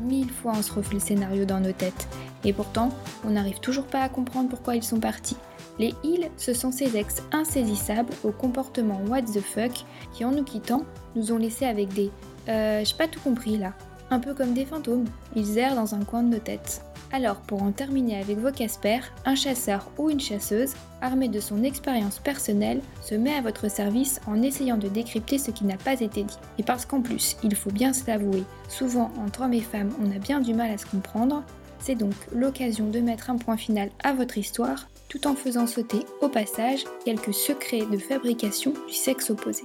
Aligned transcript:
Mille 0.00 0.30
fois 0.30 0.52
on 0.56 0.62
se 0.62 0.72
refait 0.72 0.94
le 0.94 1.00
scénario 1.00 1.44
dans 1.44 1.60
nos 1.60 1.72
têtes. 1.72 2.08
Et 2.44 2.52
pourtant, 2.52 2.90
on 3.24 3.30
n'arrive 3.30 3.60
toujours 3.60 3.86
pas 3.86 4.02
à 4.02 4.08
comprendre 4.08 4.48
pourquoi 4.48 4.76
ils 4.76 4.82
sont 4.82 5.00
partis. 5.00 5.36
Les 5.78 5.94
ils, 6.04 6.30
ce 6.36 6.52
sont 6.52 6.72
ces 6.72 6.96
ex 6.96 7.22
insaisissables 7.32 8.12
au 8.24 8.32
comportement 8.32 9.00
what 9.08 9.22
the 9.22 9.40
fuck 9.40 9.84
qui, 10.12 10.24
en 10.24 10.32
nous 10.32 10.44
quittant, 10.44 10.84
nous 11.16 11.32
ont 11.32 11.38
laissés 11.38 11.66
avec 11.66 11.92
des 11.92 12.10
euh, 12.48 12.82
j'ai 12.84 12.96
pas 12.96 13.08
tout 13.08 13.20
compris 13.20 13.58
là. 13.58 13.74
Un 14.10 14.18
peu 14.18 14.34
comme 14.34 14.54
des 14.54 14.64
fantômes, 14.64 15.06
ils 15.36 15.58
errent 15.58 15.76
dans 15.76 15.94
un 15.94 16.04
coin 16.04 16.22
de 16.22 16.34
nos 16.34 16.40
têtes. 16.40 16.82
Alors, 17.12 17.40
pour 17.40 17.62
en 17.62 17.72
terminer 17.72 18.20
avec 18.20 18.38
vos 18.38 18.52
Casper, 18.52 19.00
un 19.24 19.34
chasseur 19.34 19.90
ou 19.98 20.10
une 20.10 20.20
chasseuse, 20.20 20.74
armé 21.00 21.28
de 21.28 21.40
son 21.40 21.64
expérience 21.64 22.18
personnelle, 22.18 22.80
se 23.02 23.14
met 23.14 23.34
à 23.34 23.40
votre 23.40 23.68
service 23.68 24.20
en 24.26 24.42
essayant 24.42 24.76
de 24.76 24.88
décrypter 24.88 25.38
ce 25.38 25.50
qui 25.50 25.64
n'a 25.64 25.76
pas 25.76 26.00
été 26.00 26.22
dit. 26.22 26.38
Et 26.58 26.62
parce 26.62 26.86
qu'en 26.86 27.02
plus, 27.02 27.36
il 27.42 27.54
faut 27.54 27.70
bien 27.70 27.92
se 27.92 28.06
l'avouer, 28.06 28.44
souvent 28.68 29.10
entre 29.24 29.42
hommes 29.42 29.54
et 29.54 29.60
femmes, 29.60 29.90
on 30.00 30.14
a 30.14 30.18
bien 30.18 30.40
du 30.40 30.54
mal 30.54 30.70
à 30.70 30.78
se 30.78 30.86
comprendre, 30.86 31.42
c'est 31.80 31.94
donc 31.94 32.14
l'occasion 32.32 32.88
de 32.88 33.00
mettre 33.00 33.30
un 33.30 33.36
point 33.36 33.56
final 33.56 33.90
à 34.04 34.12
votre 34.12 34.38
histoire, 34.38 34.88
tout 35.08 35.26
en 35.26 35.34
faisant 35.34 35.66
sauter 35.66 36.00
au 36.20 36.28
passage 36.28 36.84
quelques 37.04 37.34
secrets 37.34 37.86
de 37.90 37.98
fabrication 37.98 38.72
du 38.86 38.94
sexe 38.94 39.30
opposé. 39.30 39.64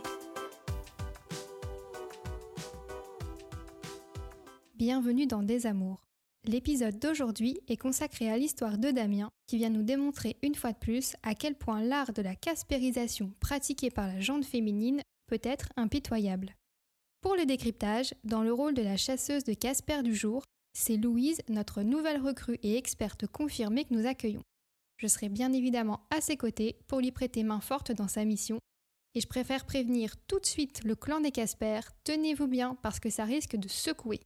Bienvenue 4.87 5.25
dans 5.25 5.41
Des 5.41 5.65
Amours. 5.65 6.05
L'épisode 6.43 6.99
d'aujourd'hui 6.99 7.59
est 7.67 7.75
consacré 7.75 8.29
à 8.29 8.37
l'histoire 8.37 8.77
de 8.77 8.91
Damien 8.91 9.31
qui 9.47 9.57
vient 9.57 9.71
nous 9.71 9.81
démontrer 9.81 10.37
une 10.43 10.53
fois 10.53 10.73
de 10.73 10.77
plus 10.77 11.15
à 11.23 11.33
quel 11.33 11.55
point 11.55 11.81
l'art 11.81 12.13
de 12.13 12.21
la 12.21 12.35
caspérisation 12.35 13.33
pratiqué 13.39 13.89
par 13.89 14.05
la 14.07 14.19
jante 14.19 14.45
féminine 14.45 15.01
peut 15.25 15.41
être 15.41 15.69
impitoyable. 15.75 16.53
Pour 17.21 17.35
le 17.35 17.47
décryptage, 17.47 18.13
dans 18.23 18.43
le 18.43 18.53
rôle 18.53 18.75
de 18.75 18.83
la 18.83 18.95
chasseuse 18.95 19.43
de 19.43 19.55
Casper 19.55 20.03
du 20.03 20.13
jour, 20.13 20.43
c'est 20.77 20.97
Louise, 20.97 21.41
notre 21.49 21.81
nouvelle 21.81 22.21
recrue 22.21 22.59
et 22.61 22.77
experte 22.77 23.25
confirmée 23.25 23.85
que 23.85 23.93
nous 23.95 24.05
accueillons. 24.05 24.43
Je 24.97 25.07
serai 25.07 25.29
bien 25.29 25.51
évidemment 25.51 26.01
à 26.15 26.21
ses 26.21 26.37
côtés 26.37 26.77
pour 26.85 26.99
lui 26.99 27.11
prêter 27.11 27.41
main 27.41 27.59
forte 27.59 27.91
dans 27.91 28.07
sa 28.07 28.23
mission. 28.23 28.59
Et 29.15 29.19
je 29.19 29.27
préfère 29.27 29.65
prévenir 29.65 30.15
tout 30.27 30.39
de 30.39 30.45
suite 30.45 30.83
le 30.83 30.95
clan 30.95 31.21
des 31.21 31.31
Casper, 31.31 31.79
tenez-vous 32.03 32.45
bien 32.45 32.77
parce 32.83 32.99
que 32.99 33.09
ça 33.09 33.25
risque 33.25 33.55
de 33.55 33.67
secouer. 33.67 34.19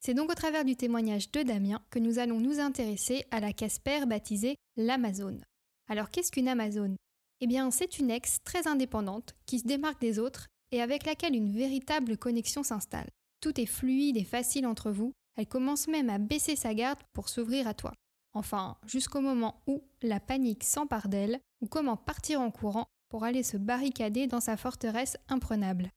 C'est 0.00 0.14
donc 0.14 0.30
au 0.30 0.34
travers 0.34 0.64
du 0.64 0.76
témoignage 0.76 1.30
de 1.30 1.42
Damien 1.42 1.82
que 1.90 1.98
nous 1.98 2.18
allons 2.18 2.40
nous 2.40 2.58
intéresser 2.58 3.26
à 3.30 3.38
la 3.38 3.52
Casper 3.52 4.06
baptisée 4.06 4.56
l'Amazone. 4.76 5.44
Alors 5.88 6.08
qu'est-ce 6.08 6.32
qu'une 6.32 6.48
Amazone? 6.48 6.96
Eh 7.42 7.46
bien 7.46 7.70
c'est 7.70 7.98
une 7.98 8.10
ex 8.10 8.38
très 8.42 8.66
indépendante 8.66 9.34
qui 9.44 9.58
se 9.58 9.66
démarque 9.66 10.00
des 10.00 10.18
autres 10.18 10.46
et 10.72 10.80
avec 10.80 11.04
laquelle 11.04 11.34
une 11.34 11.52
véritable 11.52 12.16
connexion 12.16 12.62
s'installe. 12.62 13.10
Tout 13.42 13.60
est 13.60 13.66
fluide 13.66 14.16
et 14.16 14.24
facile 14.24 14.66
entre 14.66 14.90
vous, 14.90 15.12
elle 15.36 15.46
commence 15.46 15.86
même 15.86 16.08
à 16.08 16.18
baisser 16.18 16.56
sa 16.56 16.72
garde 16.72 17.00
pour 17.12 17.28
s'ouvrir 17.28 17.68
à 17.68 17.74
toi. 17.74 17.92
Enfin, 18.32 18.78
jusqu'au 18.86 19.20
moment 19.20 19.62
où 19.66 19.82
la 20.02 20.20
panique 20.20 20.64
s'empare 20.64 21.08
d'elle, 21.08 21.40
ou 21.60 21.66
comment 21.66 21.96
partir 21.96 22.40
en 22.40 22.50
courant 22.50 22.86
pour 23.08 23.24
aller 23.24 23.42
se 23.42 23.56
barricader 23.56 24.26
dans 24.28 24.40
sa 24.40 24.56
forteresse 24.56 25.16
imprenable. 25.28 25.90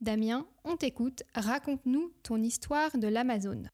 Damien, 0.00 0.46
on 0.64 0.76
t'écoute, 0.76 1.22
raconte-nous 1.34 2.12
ton 2.22 2.42
histoire 2.42 2.96
de 2.96 3.08
l'Amazone. 3.08 3.70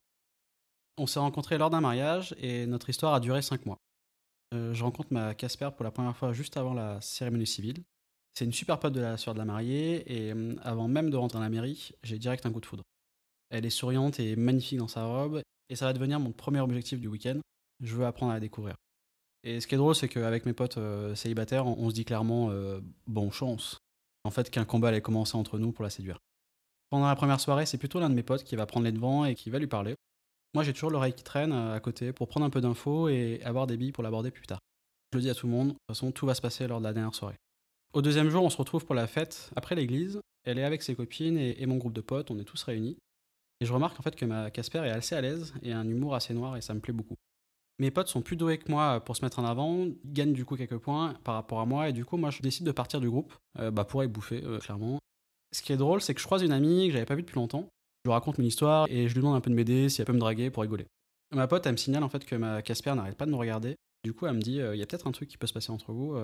On 0.97 1.07
s'est 1.07 1.19
rencontrés 1.19 1.57
lors 1.57 1.69
d'un 1.69 1.81
mariage 1.81 2.35
et 2.39 2.65
notre 2.65 2.89
histoire 2.89 3.13
a 3.13 3.19
duré 3.19 3.41
5 3.41 3.65
mois. 3.65 3.77
Euh, 4.53 4.73
je 4.73 4.83
rencontre 4.83 5.13
ma 5.13 5.35
Casper 5.35 5.69
pour 5.75 5.83
la 5.83 5.91
première 5.91 6.15
fois 6.15 6.33
juste 6.33 6.57
avant 6.57 6.73
la 6.73 6.99
cérémonie 7.01 7.45
civile. 7.47 7.83
C'est 8.33 8.45
une 8.45 8.53
super 8.53 8.79
pote 8.79 8.93
de 8.93 9.01
la 9.01 9.17
soeur 9.17 9.33
de 9.33 9.39
la 9.39 9.45
mariée 9.45 10.03
et 10.11 10.33
euh, 10.33 10.55
avant 10.61 10.87
même 10.87 11.09
de 11.09 11.17
rentrer 11.17 11.37
dans 11.37 11.43
la 11.43 11.49
mairie, 11.49 11.91
j'ai 12.03 12.17
direct 12.17 12.45
un 12.45 12.51
coup 12.51 12.59
de 12.59 12.65
foudre. 12.65 12.83
Elle 13.49 13.65
est 13.65 13.69
souriante 13.69 14.19
et 14.19 14.35
magnifique 14.35 14.79
dans 14.79 14.87
sa 14.87 15.05
robe, 15.05 15.41
et 15.69 15.75
ça 15.75 15.85
va 15.85 15.93
devenir 15.93 16.19
mon 16.19 16.31
premier 16.31 16.59
objectif 16.59 16.99
du 16.99 17.07
week-end. 17.07 17.39
Je 17.81 17.95
veux 17.95 18.05
apprendre 18.05 18.31
à 18.31 18.35
la 18.35 18.39
découvrir. 18.39 18.75
Et 19.43 19.61
ce 19.61 19.67
qui 19.67 19.75
est 19.75 19.77
drôle, 19.77 19.95
c'est 19.95 20.09
qu'avec 20.09 20.45
mes 20.45 20.53
potes 20.53 20.77
euh, 20.77 21.13
célibataires, 21.15 21.67
on, 21.67 21.89
se 21.89 21.95
dit 21.95 22.03
clairement 22.03 22.49
euh, 22.49 22.81
bon 23.05 23.29
chance. 23.31 23.77
En 24.25 24.31
fait, 24.31 24.49
qu'un 24.49 24.65
combat 24.65 24.89
allait 24.89 25.01
commencer 25.01 25.37
entre 25.37 25.57
nous 25.57 25.71
pour 25.71 25.83
la 25.83 25.89
séduire. 25.89 26.19
Pendant 26.89 27.07
la 27.07 27.15
première 27.15 27.39
soirée, 27.39 27.65
c'est 27.65 27.77
plutôt 27.77 27.99
l'un 27.99 28.09
de 28.09 28.15
mes 28.15 28.23
potes 28.23 28.43
qui 28.43 28.55
va 28.55 28.65
prendre 28.65 28.85
les 28.85 28.91
devants 28.91 29.23
et 29.23 29.35
qui 29.35 29.49
va 29.49 29.59
lui 29.59 29.67
parler. 29.67 29.95
Moi, 30.53 30.63
j'ai 30.63 30.73
toujours 30.73 30.89
l'oreille 30.89 31.13
qui 31.13 31.23
traîne 31.23 31.53
euh, 31.53 31.75
à 31.75 31.79
côté 31.79 32.11
pour 32.11 32.27
prendre 32.27 32.45
un 32.45 32.49
peu 32.49 32.61
d'infos 32.61 33.07
et 33.07 33.41
avoir 33.43 33.67
des 33.67 33.77
billes 33.77 33.91
pour 33.91 34.03
l'aborder 34.03 34.31
plus 34.31 34.47
tard. 34.47 34.59
Je 35.13 35.19
le 35.19 35.21
dis 35.21 35.29
à 35.29 35.35
tout 35.35 35.45
le 35.45 35.53
monde, 35.53 35.67
de 35.67 35.73
toute 35.73 35.87
façon, 35.87 36.11
tout 36.11 36.25
va 36.25 36.33
se 36.33 36.41
passer 36.41 36.67
lors 36.67 36.79
de 36.79 36.85
la 36.85 36.93
dernière 36.93 37.13
soirée. 37.15 37.35
Au 37.93 38.01
deuxième 38.01 38.29
jour, 38.29 38.43
on 38.43 38.49
se 38.49 38.57
retrouve 38.57 38.85
pour 38.85 38.95
la 38.95 39.07
fête, 39.07 39.51
après 39.55 39.75
l'église. 39.75 40.19
Elle 40.43 40.59
est 40.59 40.63
avec 40.63 40.83
ses 40.83 40.95
copines 40.95 41.37
et 41.37 41.65
mon 41.65 41.77
groupe 41.77 41.93
de 41.93 42.01
potes, 42.01 42.29
on 42.29 42.37
est 42.37 42.43
tous 42.43 42.61
réunis. 42.63 42.97
Et 43.61 43.65
je 43.65 43.73
remarque 43.73 43.99
en 43.99 44.03
fait 44.03 44.15
que 44.15 44.25
ma 44.25 44.51
Casper 44.51 44.79
est 44.79 44.91
assez 44.91 45.15
à 45.15 45.21
l'aise 45.21 45.53
et 45.61 45.71
un 45.71 45.87
humour 45.87 46.13
assez 46.15 46.33
noir 46.33 46.57
et 46.57 46.61
ça 46.61 46.73
me 46.73 46.79
plaît 46.79 46.93
beaucoup. 46.93 47.15
Mes 47.77 47.91
potes 47.91 48.07
sont 48.07 48.21
plus 48.21 48.37
doués 48.37 48.57
que 48.57 48.71
moi 48.71 49.01
pour 49.01 49.17
se 49.17 49.23
mettre 49.23 49.39
en 49.39 49.45
avant, 49.45 49.87
gagnent 50.05 50.33
du 50.33 50.45
coup 50.45 50.55
quelques 50.55 50.77
points 50.77 51.13
par 51.23 51.35
rapport 51.35 51.59
à 51.59 51.65
moi 51.65 51.89
et 51.89 51.93
du 51.93 52.05
coup 52.05 52.15
moi 52.15 52.29
je 52.29 52.41
décide 52.41 52.65
de 52.65 52.71
partir 52.71 53.01
du 53.01 53.09
groupe 53.09 53.33
euh, 53.59 53.69
bah, 53.69 53.83
pour 53.83 53.99
aller 53.99 54.09
bouffer 54.09 54.41
euh, 54.45 54.59
clairement. 54.59 54.99
Ce 55.51 55.61
qui 55.61 55.73
est 55.73 55.77
drôle 55.77 56.01
c'est 56.01 56.13
que 56.13 56.21
je 56.21 56.25
croise 56.25 56.41
une 56.41 56.53
amie 56.53 56.87
que 56.87 56.93
j'avais 56.93 57.05
pas 57.05 57.15
vue 57.15 57.23
depuis 57.23 57.35
longtemps, 57.35 57.67
je 58.03 58.09
lui 58.09 58.13
raconte 58.13 58.37
mon 58.37 58.45
histoire 58.45 58.87
et 58.89 59.09
je 59.09 59.13
lui 59.13 59.21
demande 59.21 59.35
un 59.35 59.41
peu 59.41 59.49
de 59.49 59.55
m'aider 59.55 59.89
si 59.89 59.99
elle 60.01 60.07
peut 60.07 60.13
me 60.13 60.19
draguer 60.19 60.49
pour 60.49 60.63
rigoler. 60.63 60.85
Ma 61.33 61.47
pote 61.47 61.65
elle 61.65 61.73
me 61.73 61.77
signale 61.77 62.03
en 62.03 62.09
fait 62.09 62.23
que 62.23 62.35
ma 62.35 62.61
Casper 62.61 62.95
n'arrête 62.95 63.17
pas 63.17 63.25
de 63.25 63.31
me 63.31 63.35
regarder, 63.35 63.75
du 64.05 64.13
coup 64.13 64.25
elle 64.25 64.35
me 64.35 64.41
dit 64.41 64.61
euh, 64.61 64.73
il 64.73 64.79
y 64.79 64.81
a 64.81 64.85
peut-être 64.85 65.07
un 65.07 65.11
truc 65.11 65.27
qui 65.27 65.37
peut 65.37 65.47
se 65.47 65.53
passer 65.53 65.71
entre 65.71 65.91
vous, 65.91 66.15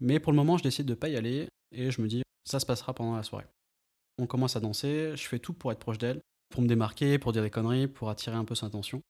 mais 0.00 0.18
pour 0.18 0.32
le 0.32 0.36
moment 0.36 0.58
je 0.58 0.64
décide 0.64 0.86
de 0.86 0.94
pas 0.94 1.08
y 1.08 1.16
aller 1.16 1.46
et 1.72 1.92
je 1.92 2.02
me 2.02 2.08
dis 2.08 2.22
ça 2.44 2.58
se 2.58 2.66
passera 2.66 2.94
pendant 2.94 3.14
la 3.14 3.22
soirée. 3.22 3.46
On 4.18 4.26
commence 4.26 4.56
à 4.56 4.60
danser, 4.60 5.12
je 5.14 5.28
fais 5.28 5.38
tout 5.38 5.52
pour 5.52 5.70
être 5.70 5.78
proche 5.78 5.98
d'elle, 5.98 6.20
pour 6.48 6.62
me 6.62 6.68
démarquer, 6.68 7.18
pour 7.18 7.32
dire 7.32 7.42
des 7.42 7.50
conneries, 7.50 7.86
pour 7.86 8.08
attirer 8.10 8.36
un 8.36 8.44
peu 8.44 8.54
son 8.54 8.66
attention. 8.66 9.02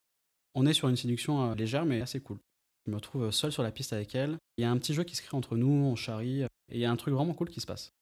On 0.58 0.64
est 0.64 0.72
sur 0.72 0.88
une 0.88 0.96
séduction 0.96 1.50
euh, 1.50 1.54
légère 1.54 1.84
mais 1.84 2.00
assez 2.00 2.18
cool. 2.18 2.38
Je 2.86 2.90
me 2.90 2.96
retrouve 2.96 3.30
seul 3.30 3.52
sur 3.52 3.62
la 3.62 3.70
piste 3.70 3.92
avec 3.92 4.14
elle. 4.14 4.38
Il 4.56 4.62
y 4.62 4.64
a 4.64 4.70
un 4.70 4.78
petit 4.78 4.94
jeu 4.94 5.04
qui 5.04 5.14
se 5.14 5.20
crée 5.20 5.36
entre 5.36 5.56
nous, 5.56 5.68
on 5.68 5.96
charrie, 5.96 6.42
et 6.42 6.48
il 6.70 6.78
y 6.78 6.86
a 6.86 6.90
un 6.90 6.96
truc 6.96 7.12
vraiment 7.12 7.34
cool 7.34 7.50
qui 7.50 7.60
se 7.60 7.66
passe. 7.66 7.92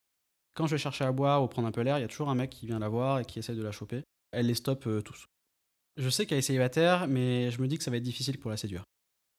Quand 0.54 0.68
je 0.68 0.76
vais 0.76 0.78
chercher 0.78 1.04
à 1.04 1.10
boire 1.10 1.42
ou 1.42 1.48
prendre 1.48 1.66
un 1.66 1.72
peu 1.72 1.80
l'air, 1.80 1.98
il 1.98 2.02
y 2.02 2.04
a 2.04 2.08
toujours 2.08 2.30
un 2.30 2.36
mec 2.36 2.50
qui 2.50 2.66
vient 2.66 2.78
la 2.78 2.88
voir 2.88 3.18
et 3.18 3.24
qui 3.24 3.40
essaie 3.40 3.56
de 3.56 3.62
la 3.62 3.72
choper. 3.72 4.02
Elle 4.30 4.46
les 4.46 4.54
stoppe 4.54 4.86
euh, 4.86 5.02
tous. 5.02 5.26
Je 5.96 6.08
sais 6.08 6.26
qu'elle 6.26 6.38
est 6.38 6.42
célibataire, 6.42 7.08
mais 7.08 7.50
je 7.50 7.60
me 7.60 7.66
dis 7.66 7.76
que 7.76 7.82
ça 7.82 7.90
va 7.90 7.96
être 7.96 8.04
difficile 8.04 8.38
pour 8.38 8.52
la 8.52 8.56
séduire. 8.56 8.84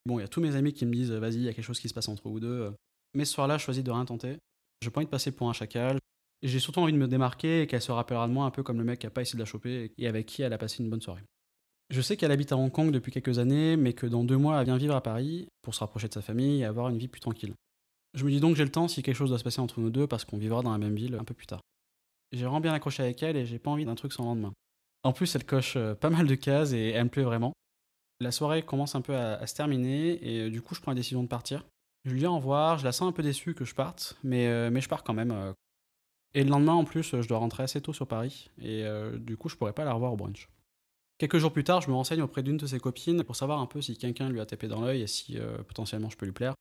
Bon, 0.06 0.20
il 0.20 0.24
y 0.24 0.26
a 0.26 0.28
tous 0.28 0.42
mes 0.42 0.58
amis 0.58 0.74
qui 0.74 0.86
me 0.86 0.94
disent 0.94 1.12
vas-y, 1.12 1.36
il 1.36 1.44
y 1.44 1.50
a 1.50 1.54
quelque 1.54 1.66
chose 1.66 1.80
qui 1.80 1.88
se 1.88 1.94
passe 1.94 2.10
entre 2.10 2.28
vous 2.28 2.42
deux. 2.42 2.74
Mais 3.14 3.24
ce 3.24 3.34
soir-là, 3.34 3.58
je 3.58 3.64
choisis 3.64 3.84
de 3.84 3.92
rien 3.92 4.04
tenter. 4.04 4.36
Je 4.82 4.90
pas 4.90 5.00
envie 5.00 5.06
de 5.06 5.12
passer 5.12 5.32
pour 5.32 5.50
un 5.50 5.54
chacal. 5.54 6.00
J'ai 6.44 6.60
surtout 6.60 6.82
envie 6.82 6.94
de 6.94 6.98
me 6.98 7.08
démarquer 7.08 7.62
et 7.62 7.68
qu'elle 7.68 7.82
se 7.82 7.94
rappellera 7.94 8.28
de 8.28 8.34
moi 8.34 8.46
un 8.46 8.52
peu 8.52 8.62
comme 8.62 8.78
le 8.78 8.84
mec 8.84 9.00
qui 9.00 9.08
a 9.08 9.10
pas 9.10 9.22
essayé 9.22 9.38
de 9.38 9.42
la 9.42 9.46
choper 9.46 9.94
et 9.98 10.08
avec 10.08 10.26
qui 10.26 10.42
elle 10.42 10.54
a 10.54 10.58
passé 10.58 10.84
une 10.84 10.90
bonne 10.90 11.02
soirée. 11.02 11.24
Je 11.90 12.02
sais 12.02 12.18
qu'elle 12.18 12.32
habite 12.32 12.52
à 12.52 12.58
Hong 12.58 12.72
Kong 12.72 12.92
depuis 12.92 13.12
quelques 13.12 13.38
années, 13.38 13.78
mais 13.78 13.94
que 13.94 14.08
dans 14.08 14.24
deux 14.24 14.38
mois, 14.38 14.60
elle 14.60 14.66
vient 14.66 14.78
vivre 14.78 14.96
à 14.96 15.02
Paris 15.02 15.48
pour 15.62 15.76
se 15.76 15.82
rapprocher 15.82 16.08
de 16.08 16.14
sa 16.14 16.22
famille 16.22 16.62
et 16.62 16.66
avoir 16.66 16.90
une 16.90 16.98
vie 16.98 17.08
plus 17.08 17.22
tranquille. 17.22 17.54
Je 18.16 18.26
me 18.26 18.32
dis 18.32 18.40
donc 18.40 18.54
que 18.54 18.58
j'ai 18.58 18.64
le 18.64 18.72
temps 18.72 18.88
si 18.88 19.04
quelque 19.04 19.16
chose 19.16 19.30
doit 19.30 19.38
se 19.38 19.44
passer 19.44 19.60
entre 19.60 19.80
nous 19.80 19.90
deux 19.90 20.08
parce 20.08 20.26
qu'on 20.26 20.38
vivra 20.38 20.62
dans 20.64 20.72
la 20.72 20.78
même 20.78 20.96
ville 20.96 21.16
un 21.16 21.24
peu 21.24 21.34
plus 21.34 21.48
tard. 21.48 21.62
J'ai 22.32 22.44
vraiment 22.44 22.62
bien 22.62 22.74
accroché 22.74 23.04
avec 23.04 23.22
elle 23.22 23.36
et 23.38 23.46
j'ai 23.46 23.60
pas 23.60 23.70
envie 23.70 23.86
d'un 23.86 23.96
truc 23.96 24.14
sans 24.14 24.24
lendemain. 24.24 24.54
En 25.04 25.14
plus, 25.14 25.36
elle 25.36 25.46
coche 25.46 25.76
euh, 25.76 25.94
pas 25.94 26.10
mal 26.10 26.26
de 26.26 26.36
cases 26.36 26.72
et 26.72 26.90
elle 26.90 27.04
me 27.04 27.10
plaît 27.10 27.24
vraiment. 27.24 27.54
La 28.20 28.32
soirée 28.32 28.64
commence 28.64 28.96
un 28.96 29.02
peu 29.02 29.16
à, 29.16 29.46
se 29.46 29.54
terminer 29.54 30.14
et 30.28 30.42
euh, 30.42 30.50
du 30.50 30.62
coup, 30.62 30.74
je 30.74 30.82
prends 30.82 30.92
la 30.92 30.96
décision 30.96 31.22
de 31.22 31.28
partir. 31.28 31.66
Je 32.06 32.12
lui 32.12 32.20
dis 32.20 32.26
au 32.26 32.36
revoir, 32.36 32.80
je 32.80 32.86
la 32.86 32.92
sens 32.92 33.08
un 33.08 33.12
peu 33.12 33.22
déçue 33.22 33.54
que 33.54 33.66
je 33.66 33.76
parte, 33.76 34.18
mais, 34.24 34.48
euh, 34.48 34.80
je 34.80 34.90
pars 34.90 35.04
quand 35.04 35.14
même. 35.14 35.54
Et 36.34 36.44
le 36.44 36.50
lendemain, 36.50 36.74
en 36.74 36.84
plus, 36.84 37.22
je 37.22 37.28
dois 37.28 37.38
rentrer 37.38 37.64
assez 37.64 37.82
tôt 37.82 37.94
sur 37.94 38.08
Paris, 38.08 38.52
et 38.62 38.86
du 39.18 39.38
coup, 39.38 39.50
je 39.50 39.56
pourrais 39.56 39.74
pas 39.74 39.86
la 39.86 39.94
revoir 39.94 40.14
au 40.14 40.16
brunch. 40.16 40.48
Quelques 41.18 41.38
jours 41.38 41.54
plus 41.54 41.64
tard, 41.64 41.82
je 41.82 41.90
me 41.90 41.96
renseigne 41.96 42.22
auprès 42.22 42.44
d'une 42.44 42.58
de 42.58 42.68
ses 42.68 42.80
copines 42.80 43.24
pour 43.24 43.36
savoir 43.36 43.60
un 43.60 43.68
peu 43.68 43.82
si 43.82 43.98
quelqu'un 43.98 44.30
lui 44.30 44.42
a 44.42 44.46
tapé 44.46 44.68
dans 44.68 44.82
l'œil 44.82 45.02
et 45.02 45.08
si 45.08 45.38
euh, 45.38 45.58
potentiellement 45.64 46.10
je 46.10 46.18
peux 46.18 46.26
lui 46.26 46.34
plaire. 46.34 46.54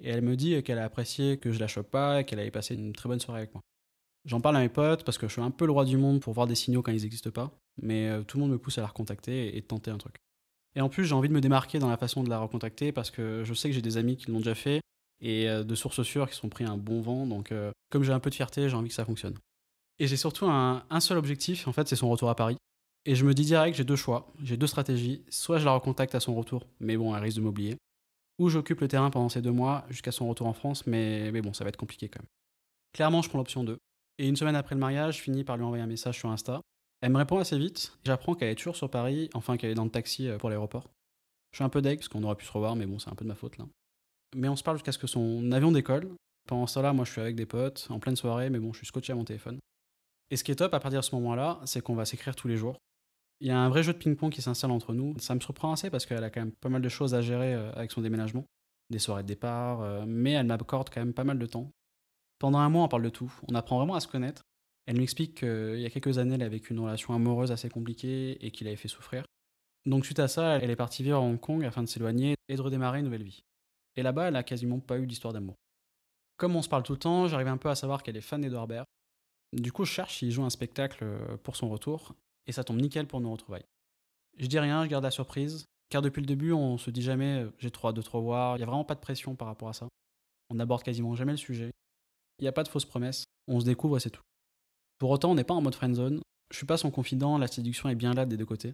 Et 0.00 0.10
elle 0.10 0.22
me 0.22 0.36
dit 0.36 0.62
qu'elle 0.62 0.78
a 0.78 0.84
apprécié 0.84 1.38
que 1.38 1.50
je 1.50 1.58
la 1.58 1.66
chope 1.66 1.90
pas 1.90 2.20
et 2.20 2.24
qu'elle 2.24 2.38
avait 2.38 2.52
passé 2.52 2.74
une 2.74 2.92
très 2.92 3.08
bonne 3.08 3.18
soirée 3.18 3.40
avec 3.40 3.54
moi. 3.54 3.60
J'en 4.24 4.40
parle 4.40 4.56
à 4.56 4.60
mes 4.60 4.68
potes 4.68 5.04
parce 5.04 5.18
que 5.18 5.26
je 5.26 5.32
suis 5.32 5.42
un 5.42 5.50
peu 5.50 5.66
le 5.66 5.72
roi 5.72 5.84
du 5.84 5.96
monde 5.96 6.20
pour 6.20 6.32
voir 6.32 6.46
des 6.46 6.54
signaux 6.54 6.82
quand 6.82 6.92
ils 6.92 7.02
n'existent 7.02 7.30
pas, 7.30 7.50
mais 7.82 8.08
euh, 8.08 8.22
tout 8.22 8.36
le 8.36 8.42
monde 8.42 8.52
me 8.52 8.58
pousse 8.58 8.78
à 8.78 8.82
la 8.82 8.86
recontacter 8.86 9.56
et, 9.56 9.60
de 9.60 9.66
tenter 9.66 9.90
un 9.90 9.98
truc. 9.98 10.14
Et 10.76 10.80
en 10.80 10.88
plus, 10.88 11.04
j'ai 11.04 11.14
envie 11.14 11.28
de 11.28 11.34
me 11.34 11.40
démarquer 11.40 11.80
dans 11.80 11.90
la 11.90 11.96
façon 11.96 12.22
de 12.22 12.30
la 12.30 12.38
recontacter 12.38 12.92
parce 12.92 13.10
que 13.10 13.42
je 13.44 13.54
sais 13.54 13.68
que 13.68 13.74
j'ai 13.74 13.82
des 13.82 13.96
amis 13.96 14.16
qui 14.16 14.30
l'ont 14.30 14.38
déjà 14.38 14.54
fait 14.54 14.80
et 15.20 15.48
de 15.48 15.74
sources 15.74 16.04
sûres 16.04 16.28
qui 16.30 16.36
sont 16.36 16.48
pris 16.48 16.62
un 16.62 16.76
bon 16.76 17.00
vent, 17.00 17.26
donc 17.26 17.52
comme 17.90 18.04
j'ai 18.04 18.12
un 18.12 18.20
peu 18.20 18.30
de 18.30 18.36
fierté, 18.36 18.68
j'ai 18.68 18.76
envie 18.76 18.88
que 18.88 18.94
ça 18.94 19.04
fonctionne. 19.04 19.36
Et 19.98 20.06
j'ai 20.06 20.16
surtout 20.16 20.46
un, 20.46 21.00
seul 21.00 21.18
objectif, 21.18 21.66
en 21.66 21.72
fait, 21.72 21.88
c'est 21.88 21.96
son 21.96 22.08
retour 22.08 22.30
à 22.30 22.36
Paris. 22.36 22.56
Et 23.08 23.14
je 23.14 23.24
me 23.24 23.32
dis 23.32 23.46
direct, 23.46 23.74
j'ai 23.74 23.84
deux 23.84 23.96
choix, 23.96 24.30
j'ai 24.42 24.58
deux 24.58 24.66
stratégies. 24.66 25.24
Soit 25.30 25.56
je 25.56 25.64
la 25.64 25.72
recontacte 25.72 26.14
à 26.14 26.20
son 26.20 26.34
retour, 26.34 26.66
mais 26.78 26.98
bon, 26.98 27.16
elle 27.16 27.22
risque 27.22 27.38
de 27.38 27.42
m'oublier. 27.42 27.78
ou 28.38 28.50
j'occupe 28.50 28.82
le 28.82 28.86
terrain 28.86 29.08
pendant 29.08 29.30
ces 29.30 29.40
deux 29.40 29.50
mois 29.50 29.86
jusqu'à 29.88 30.12
son 30.12 30.28
retour 30.28 30.46
en 30.46 30.52
France, 30.52 30.86
mais, 30.86 31.32
mais 31.32 31.40
bon, 31.40 31.54
ça 31.54 31.64
va 31.64 31.68
être 31.70 31.78
compliqué 31.78 32.10
quand 32.10 32.20
même. 32.20 32.28
Clairement, 32.92 33.22
je 33.22 33.30
prends 33.30 33.38
l'option 33.38 33.64
2. 33.64 33.78
Et 34.18 34.28
une 34.28 34.36
semaine 34.36 34.56
après 34.56 34.74
le 34.74 34.80
mariage, 34.80 35.16
je 35.16 35.22
finis 35.22 35.42
par 35.42 35.56
lui 35.56 35.64
envoyer 35.64 35.82
un 35.82 35.86
message 35.86 36.18
sur 36.18 36.28
Insta. 36.28 36.60
Elle 37.00 37.10
me 37.10 37.16
répond 37.16 37.38
assez 37.38 37.56
vite. 37.56 37.96
J'apprends 38.04 38.34
qu'elle 38.34 38.50
est 38.50 38.56
toujours 38.56 38.76
sur 38.76 38.90
Paris, 38.90 39.30
enfin 39.32 39.56
qu'elle 39.56 39.70
est 39.70 39.74
dans 39.74 39.84
le 39.84 39.90
taxi 39.90 40.28
euh, 40.28 40.36
pour 40.36 40.50
l'aéroport. 40.50 40.90
Je 41.52 41.56
suis 41.56 41.64
un 41.64 41.70
peu 41.70 41.80
deg 41.80 42.00
parce 42.00 42.08
qu'on 42.08 42.22
aurait 42.24 42.36
pu 42.36 42.44
se 42.44 42.52
revoir, 42.52 42.76
mais 42.76 42.84
bon, 42.84 42.98
c'est 42.98 43.08
un 43.08 43.14
peu 43.14 43.24
de 43.24 43.30
ma 43.30 43.34
faute 43.34 43.56
là. 43.56 43.64
Mais 44.36 44.50
on 44.50 44.56
se 44.56 44.62
parle 44.62 44.76
jusqu'à 44.76 44.92
ce 44.92 44.98
que 44.98 45.06
son 45.06 45.50
avion 45.52 45.72
décolle. 45.72 46.10
Pendant 46.46 46.66
ce 46.66 46.74
temps-là, 46.74 46.92
moi 46.92 47.06
je 47.06 47.12
suis 47.12 47.22
avec 47.22 47.36
des 47.36 47.46
potes, 47.46 47.86
en 47.88 48.00
pleine 48.00 48.16
soirée, 48.16 48.50
mais 48.50 48.58
bon, 48.58 48.74
je 48.74 48.80
suis 48.80 48.86
scotché 48.86 49.14
à 49.14 49.16
mon 49.16 49.24
téléphone. 49.24 49.58
Et 50.30 50.36
ce 50.36 50.44
qui 50.44 50.52
est 50.52 50.56
top 50.56 50.74
à 50.74 50.80
partir 50.80 51.00
de 51.00 51.04
ce 51.06 51.14
moment-là, 51.14 51.58
c'est 51.64 51.80
qu'on 51.80 51.94
va 51.94 52.04
s'écrire 52.04 52.36
tous 52.36 52.48
les 52.48 52.58
jours. 52.58 52.76
Il 53.40 53.46
y 53.46 53.50
a 53.50 53.58
un 53.58 53.68
vrai 53.68 53.82
jeu 53.82 53.92
de 53.92 53.98
ping-pong 53.98 54.32
qui 54.32 54.42
s'installe 54.42 54.72
entre 54.72 54.94
nous. 54.94 55.14
Ça 55.18 55.34
me 55.34 55.40
surprend 55.40 55.72
assez 55.72 55.90
parce 55.90 56.06
qu'elle 56.06 56.24
a 56.24 56.30
quand 56.30 56.40
même 56.40 56.52
pas 56.52 56.68
mal 56.68 56.82
de 56.82 56.88
choses 56.88 57.14
à 57.14 57.20
gérer 57.20 57.54
euh, 57.54 57.72
avec 57.72 57.92
son 57.92 58.00
déménagement, 58.00 58.44
des 58.90 58.98
soirées 58.98 59.22
de 59.22 59.28
départ, 59.28 59.80
euh, 59.82 60.04
mais 60.06 60.32
elle 60.32 60.46
m'accorde 60.46 60.90
quand 60.90 61.00
même 61.00 61.14
pas 61.14 61.24
mal 61.24 61.38
de 61.38 61.46
temps. 61.46 61.70
Pendant 62.38 62.58
un 62.58 62.68
mois, 62.68 62.84
on 62.84 62.88
parle 62.88 63.02
de 63.02 63.10
tout. 63.10 63.32
On 63.48 63.54
apprend 63.54 63.78
vraiment 63.78 63.94
à 63.94 64.00
se 64.00 64.08
connaître. 64.08 64.42
Elle 64.86 64.96
m'explique 64.96 65.40
qu'il 65.40 65.80
y 65.80 65.86
a 65.86 65.90
quelques 65.90 66.18
années, 66.18 66.34
elle 66.34 66.42
a 66.42 66.48
vécu 66.48 66.72
une 66.72 66.80
relation 66.80 67.14
amoureuse 67.14 67.52
assez 67.52 67.68
compliquée 67.68 68.44
et 68.44 68.50
qu'il 68.50 68.66
avait 68.66 68.76
fait 68.76 68.88
souffrir. 68.88 69.24
Donc 69.84 70.04
suite 70.04 70.18
à 70.18 70.28
ça, 70.28 70.56
elle 70.56 70.70
est 70.70 70.76
partie 70.76 71.02
vivre 71.02 71.18
à 71.18 71.20
Hong 71.20 71.38
Kong 71.38 71.64
afin 71.64 71.82
de 71.82 71.88
s'éloigner 71.88 72.36
et 72.48 72.56
de 72.56 72.62
redémarrer 72.62 72.98
une 72.98 73.04
nouvelle 73.04 73.22
vie. 73.22 73.42
Et 73.96 74.02
là-bas, 74.02 74.28
elle 74.28 74.36
a 74.36 74.42
quasiment 74.42 74.80
pas 74.80 74.98
eu 74.98 75.06
d'histoire 75.06 75.32
d'amour. 75.32 75.56
Comme 76.38 76.56
on 76.56 76.62
se 76.62 76.68
parle 76.68 76.84
tout 76.84 76.92
le 76.92 76.98
temps, 76.98 77.26
j'arrive 77.26 77.48
un 77.48 77.56
peu 77.56 77.68
à 77.68 77.74
savoir 77.74 78.02
qu'elle 78.02 78.16
est 78.16 78.22
fan 78.22 78.40
d'Edouard 78.40 78.66
Baird. 78.66 78.86
Du 79.52 79.72
coup, 79.72 79.84
je 79.84 79.92
cherche 79.92 80.18
s'il 80.18 80.30
joue 80.30 80.44
un 80.44 80.50
spectacle 80.50 81.04
euh, 81.04 81.36
pour 81.42 81.56
son 81.56 81.68
retour, 81.68 82.14
et 82.48 82.52
ça 82.52 82.64
tombe 82.64 82.80
nickel 82.80 83.06
pour 83.06 83.20
nos 83.20 83.30
retrouvailles. 83.30 83.64
Je 84.38 84.46
dis 84.46 84.58
rien, 84.58 84.84
je 84.84 84.88
garde 84.88 85.04
la 85.04 85.12
surprise, 85.12 85.66
car 85.90 86.02
depuis 86.02 86.20
le 86.20 86.26
début, 86.26 86.52
on 86.52 86.78
se 86.78 86.90
dit 86.90 87.02
jamais 87.02 87.44
euh, 87.44 87.50
j'ai 87.58 87.70
trop 87.70 87.88
hâte 87.88 87.96
de 87.96 88.02
te 88.02 88.10
revoir, 88.10 88.56
il 88.56 88.58
n'y 88.58 88.64
a 88.64 88.66
vraiment 88.66 88.84
pas 88.84 88.94
de 88.94 89.00
pression 89.00 89.36
par 89.36 89.46
rapport 89.46 89.68
à 89.68 89.72
ça. 89.72 89.88
On 90.50 90.54
n'aborde 90.54 90.82
quasiment 90.82 91.14
jamais 91.14 91.32
le 91.32 91.38
sujet. 91.38 91.70
Il 92.38 92.42
n'y 92.42 92.48
a 92.48 92.52
pas 92.52 92.64
de 92.64 92.68
fausses 92.68 92.84
promesses, 92.84 93.24
on 93.46 93.60
se 93.60 93.64
découvre 93.64 93.96
et 93.96 94.00
c'est 94.00 94.10
tout. 94.10 94.22
Pour 94.98 95.10
autant, 95.10 95.30
on 95.30 95.34
n'est 95.34 95.44
pas 95.44 95.54
en 95.54 95.60
mode 95.60 95.74
friendzone, 95.74 96.20
je 96.50 96.56
suis 96.56 96.66
pas 96.66 96.76
son 96.76 96.90
confident, 96.90 97.38
la 97.38 97.46
séduction 97.46 97.88
est 97.88 97.94
bien 97.94 98.14
là 98.14 98.26
des 98.26 98.36
deux 98.36 98.46
côtés. 98.46 98.72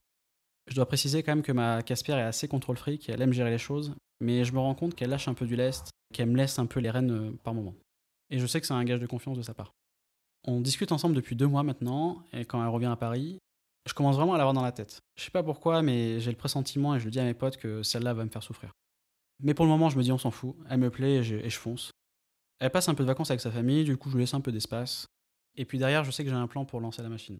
Je 0.69 0.75
dois 0.75 0.87
préciser 0.87 1.23
quand 1.23 1.32
même 1.32 1.43
que 1.43 1.53
ma 1.53 1.82
Casper 1.82 2.12
est 2.12 2.23
assez 2.23 2.49
contrôle 2.49 2.76
fric, 2.76 3.09
elle 3.09 3.21
aime 3.21 3.32
gérer 3.32 3.50
les 3.50 3.59
choses, 3.59 3.94
mais 4.21 4.44
je 4.44 4.53
me 4.53 4.59
rends 4.59 4.75
compte 4.75 4.94
qu'elle 4.94 5.11
lâche 5.11 5.29
un 5.29 5.35
peu 5.35 5.47
du 5.47 5.56
lest, 5.56 5.91
qu'elle 6.12 6.31
me 6.31 6.37
laisse 6.37 6.59
un 6.59 6.67
peu 6.67 6.81
les 6.81 6.91
rênes 6.91 7.11
euh, 7.11 7.32
par 7.43 7.53
moment. 7.53 7.75
Et 8.31 8.38
je 8.38 8.47
sais 8.47 8.61
que 8.61 8.67
c'est 8.67 8.75
un 8.75 8.85
gage 8.85 9.00
de 9.00 9.06
confiance 9.06 9.37
de 9.37 9.43
sa 9.43 9.53
part. 9.53 9.73
On 10.47 10.61
discute 10.61 10.93
ensemble 10.93 11.15
depuis 11.15 11.37
deux 11.37 11.47
mois 11.47 11.62
maintenant, 11.62 12.23
et 12.32 12.44
quand 12.44 12.62
elle 12.62 12.69
revient 12.69 12.87
à 12.87 12.97
Paris, 12.97 13.38
je 13.87 13.95
commence 13.95 14.17
vraiment 14.17 14.35
à 14.35 14.39
l'avoir 14.39 14.55
dans 14.55 14.63
la 14.63 14.73
tête. 14.73 15.01
Je 15.17 15.25
sais 15.25 15.31
pas 15.31 15.43
pourquoi, 15.43 15.83
mais 15.83 16.21
j'ai 16.21 16.31
le 16.31 16.37
pressentiment 16.37 16.95
et 16.95 17.01
je 17.01 17.05
le 17.05 17.11
dis 17.11 17.21
à 17.21 17.25
mes 17.25 17.35
potes 17.35 17.57
que 17.57 17.83
celle-là 17.83 18.15
va 18.15 18.25
me 18.25 18.31
faire 18.31 18.43
souffrir. 18.43 18.73
Mais 19.43 19.55
pour 19.55 19.65
le 19.65 19.71
moment, 19.71 19.91
je 19.91 19.99
me 19.99 20.03
dis 20.03 20.13
on 20.13 20.19
s'en 20.19 20.31
fout, 20.31 20.57
elle 20.71 20.79
me 20.79 20.91
plaît 20.91 21.17
et 21.17 21.23
je, 21.23 21.59
fonce. 21.59 21.91
Elle 22.61 22.71
passe 22.71 22.89
un 22.89 22.95
peu 22.95 23.03
de 23.03 23.09
vacances 23.09 23.31
avec 23.31 23.41
sa 23.41 23.51
famille, 23.51 23.85
du 23.85 23.97
coup 23.97 24.09
je 24.09 24.15
lui 24.17 24.23
laisse 24.23 24.35
un 24.35 24.41
peu 24.41 24.53
d'espace. 24.53 25.07
Et 25.57 25.65
puis 25.65 25.79
derrière, 25.79 26.05
je 26.05 26.11
sais 26.11 26.25
que 26.25 26.31
j'ai 26.31 26.37
un 26.37 26.47
plan 26.47 26.65
pour 26.65 26.81
lancer 26.81 27.03
la 27.03 27.09
machine. 27.09 27.39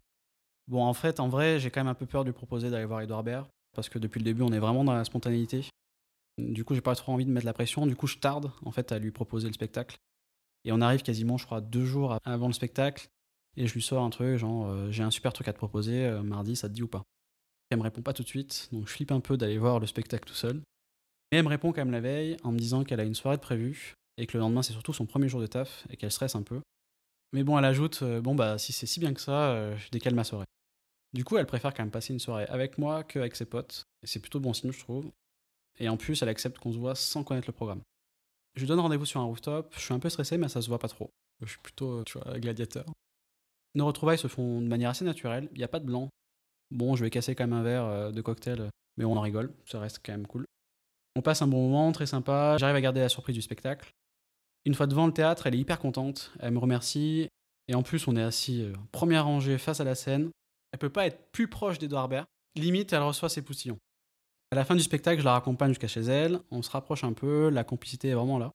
Bon, 0.67 0.83
en 0.83 0.93
fait, 0.93 1.19
en 1.19 1.27
vrai, 1.27 1.59
j'ai 1.59 1.69
quand 1.69 1.81
même 1.81 1.91
un 1.91 1.95
peu 1.95 2.05
peur 2.05 2.23
de 2.23 2.29
lui 2.29 2.33
proposer 2.33 2.69
d'aller 2.69 2.85
voir 2.85 3.01
Edouard 3.01 3.23
Baird, 3.23 3.47
parce 3.75 3.89
que 3.89 3.99
depuis 3.99 4.19
le 4.19 4.25
début, 4.25 4.41
on 4.41 4.51
est 4.51 4.59
vraiment 4.59 4.83
dans 4.83 4.93
la 4.93 5.03
spontanéité. 5.03 5.65
Du 6.37 6.65
coup, 6.65 6.73
j'ai 6.73 6.81
pas 6.81 6.95
trop 6.95 7.13
envie 7.13 7.25
de 7.25 7.31
mettre 7.31 7.45
la 7.45 7.53
pression, 7.53 7.85
du 7.85 7.95
coup, 7.95 8.07
je 8.07 8.17
tarde 8.17 8.51
en 8.63 8.71
fait 8.71 8.91
à 8.91 8.99
lui 8.99 9.11
proposer 9.11 9.47
le 9.47 9.53
spectacle. 9.53 9.97
Et 10.63 10.71
on 10.71 10.81
arrive 10.81 11.03
quasiment, 11.03 11.37
je 11.37 11.45
crois, 11.45 11.61
deux 11.61 11.85
jours 11.85 12.17
avant 12.23 12.47
le 12.47 12.53
spectacle. 12.53 13.07
Et 13.57 13.67
je 13.67 13.73
lui 13.73 13.81
sors 13.81 14.03
un 14.03 14.09
truc, 14.09 14.37
genre, 14.37 14.67
euh, 14.67 14.91
j'ai 14.91 15.03
un 15.03 15.11
super 15.11 15.33
truc 15.33 15.47
à 15.47 15.53
te 15.53 15.57
proposer, 15.57 16.05
euh, 16.05 16.23
mardi, 16.23 16.55
ça 16.55 16.67
te 16.67 16.73
dit 16.73 16.83
ou 16.83 16.87
pas? 16.87 17.03
Elle 17.69 17.77
me 17.77 17.83
répond 17.83 18.01
pas 18.01 18.13
tout 18.13 18.23
de 18.23 18.27
suite, 18.27 18.69
donc 18.71 18.87
je 18.87 18.93
flippe 18.93 19.11
un 19.11 19.21
peu 19.21 19.37
d'aller 19.37 19.57
voir 19.57 19.79
le 19.79 19.87
spectacle 19.87 20.27
tout 20.27 20.35
seul. 20.35 20.61
Et 21.31 21.37
elle 21.37 21.43
me 21.43 21.49
répond 21.49 21.71
quand 21.71 21.81
même 21.81 21.91
la 21.91 22.01
veille 22.01 22.37
en 22.43 22.51
me 22.51 22.59
disant 22.59 22.83
qu'elle 22.83 22.99
a 22.99 23.03
une 23.03 23.15
soirée 23.15 23.37
de 23.37 23.41
prévue 23.41 23.93
et 24.17 24.27
que 24.27 24.37
le 24.37 24.41
lendemain 24.41 24.61
c'est 24.61 24.73
surtout 24.73 24.93
son 24.93 25.05
premier 25.05 25.27
jour 25.27 25.41
de 25.41 25.47
taf 25.47 25.85
et 25.89 25.97
qu'elle 25.97 26.11
stresse 26.11 26.35
un 26.35 26.43
peu. 26.43 26.61
Mais 27.33 27.43
bon, 27.43 27.57
elle 27.57 27.65
ajoute, 27.65 28.01
euh, 28.03 28.21
bon 28.21 28.35
bah 28.35 28.57
si 28.57 28.71
c'est 28.71 28.85
si 28.85 28.99
bien 28.99 29.13
que 29.13 29.21
ça, 29.21 29.75
je 29.75 29.89
décale 29.89 30.15
ma 30.15 30.23
soirée. 30.23 30.45
Du 31.13 31.23
coup, 31.23 31.37
elle 31.37 31.45
préfère 31.45 31.73
quand 31.73 31.83
même 31.83 31.91
passer 31.91 32.13
une 32.13 32.19
soirée 32.19 32.45
avec 32.45 32.77
moi 32.77 33.03
qu'avec 33.03 33.35
ses 33.35 33.45
potes, 33.45 33.83
et 34.03 34.07
c'est 34.07 34.19
plutôt 34.19 34.39
bon 34.39 34.53
signe, 34.53 34.71
je 34.71 34.79
trouve. 34.79 35.09
Et 35.79 35.89
en 35.89 35.97
plus, 35.97 36.21
elle 36.21 36.29
accepte 36.29 36.59
qu'on 36.59 36.73
se 36.73 36.77
voit 36.77 36.95
sans 36.95 37.23
connaître 37.23 37.47
le 37.47 37.53
programme. 37.53 37.81
Je 38.55 38.61
lui 38.61 38.67
donne 38.67 38.79
rendez-vous 38.79 39.05
sur 39.05 39.19
un 39.19 39.25
rooftop, 39.25 39.73
je 39.75 39.79
suis 39.79 39.93
un 39.93 39.99
peu 39.99 40.09
stressé, 40.09 40.37
mais 40.37 40.49
ça 40.49 40.61
se 40.61 40.67
voit 40.67 40.79
pas 40.79 40.87
trop. 40.87 41.09
Je 41.41 41.47
suis 41.47 41.59
plutôt, 41.59 42.03
tu 42.03 42.17
vois, 42.17 42.39
gladiateur. 42.39 42.85
Nos 43.75 43.85
retrouvailles 43.85 44.17
se 44.17 44.27
font 44.27 44.61
de 44.61 44.67
manière 44.67 44.89
assez 44.89 45.05
naturelle, 45.05 45.49
il 45.51 45.57
n'y 45.57 45.63
a 45.63 45.67
pas 45.67 45.79
de 45.79 45.85
blanc. 45.85 46.09
Bon, 46.71 46.95
je 46.95 47.03
vais 47.03 47.09
casser 47.09 47.35
quand 47.35 47.43
même 47.43 47.53
un 47.53 47.63
verre 47.63 47.85
euh, 47.85 48.11
de 48.11 48.21
cocktail, 48.21 48.69
mais 48.97 49.05
on 49.05 49.17
en 49.17 49.21
rigole, 49.21 49.53
ça 49.65 49.79
reste 49.79 49.99
quand 50.03 50.13
même 50.13 50.27
cool. 50.27 50.45
On 51.15 51.21
passe 51.21 51.41
un 51.41 51.47
bon 51.47 51.69
moment, 51.69 51.91
très 51.91 52.05
sympa, 52.05 52.57
j'arrive 52.57 52.75
à 52.75 52.81
garder 52.81 53.01
la 53.01 53.09
surprise 53.09 53.35
du 53.35 53.41
spectacle. 53.41 53.91
Une 54.65 54.73
fois 54.73 54.87
devant 54.87 55.05
le 55.05 55.13
théâtre, 55.13 55.45
elle 55.45 55.55
est 55.55 55.59
hyper 55.59 55.79
contente, 55.79 56.33
elle 56.39 56.51
me 56.51 56.59
remercie, 56.59 57.27
et 57.67 57.75
en 57.75 57.83
plus 57.83 58.07
on 58.07 58.15
est 58.15 58.23
assis 58.23 58.63
euh, 58.63 58.73
première 58.91 59.25
rangée 59.25 59.57
face 59.57 59.79
à 59.79 59.83
la 59.83 59.95
scène. 59.95 60.31
Elle 60.71 60.79
peut 60.79 60.89
pas 60.89 61.05
être 61.05 61.31
plus 61.31 61.47
proche 61.47 61.77
d'Edouard 61.77 62.09
Baird, 62.09 62.25
limite 62.55 62.93
elle 62.93 63.03
reçoit 63.03 63.29
ses 63.29 63.41
poussillons. 63.41 63.77
À 64.51 64.55
la 64.55 64.65
fin 64.65 64.75
du 64.75 64.83
spectacle, 64.83 65.19
je 65.19 65.25
la 65.25 65.33
raccompagne 65.33 65.71
jusqu'à 65.71 65.87
chez 65.87 66.01
elle, 66.01 66.39
on 66.49 66.61
se 66.61 66.69
rapproche 66.69 67.03
un 67.03 67.13
peu, 67.13 67.49
la 67.49 67.63
complicité 67.63 68.09
est 68.09 68.13
vraiment 68.13 68.39
là. 68.39 68.51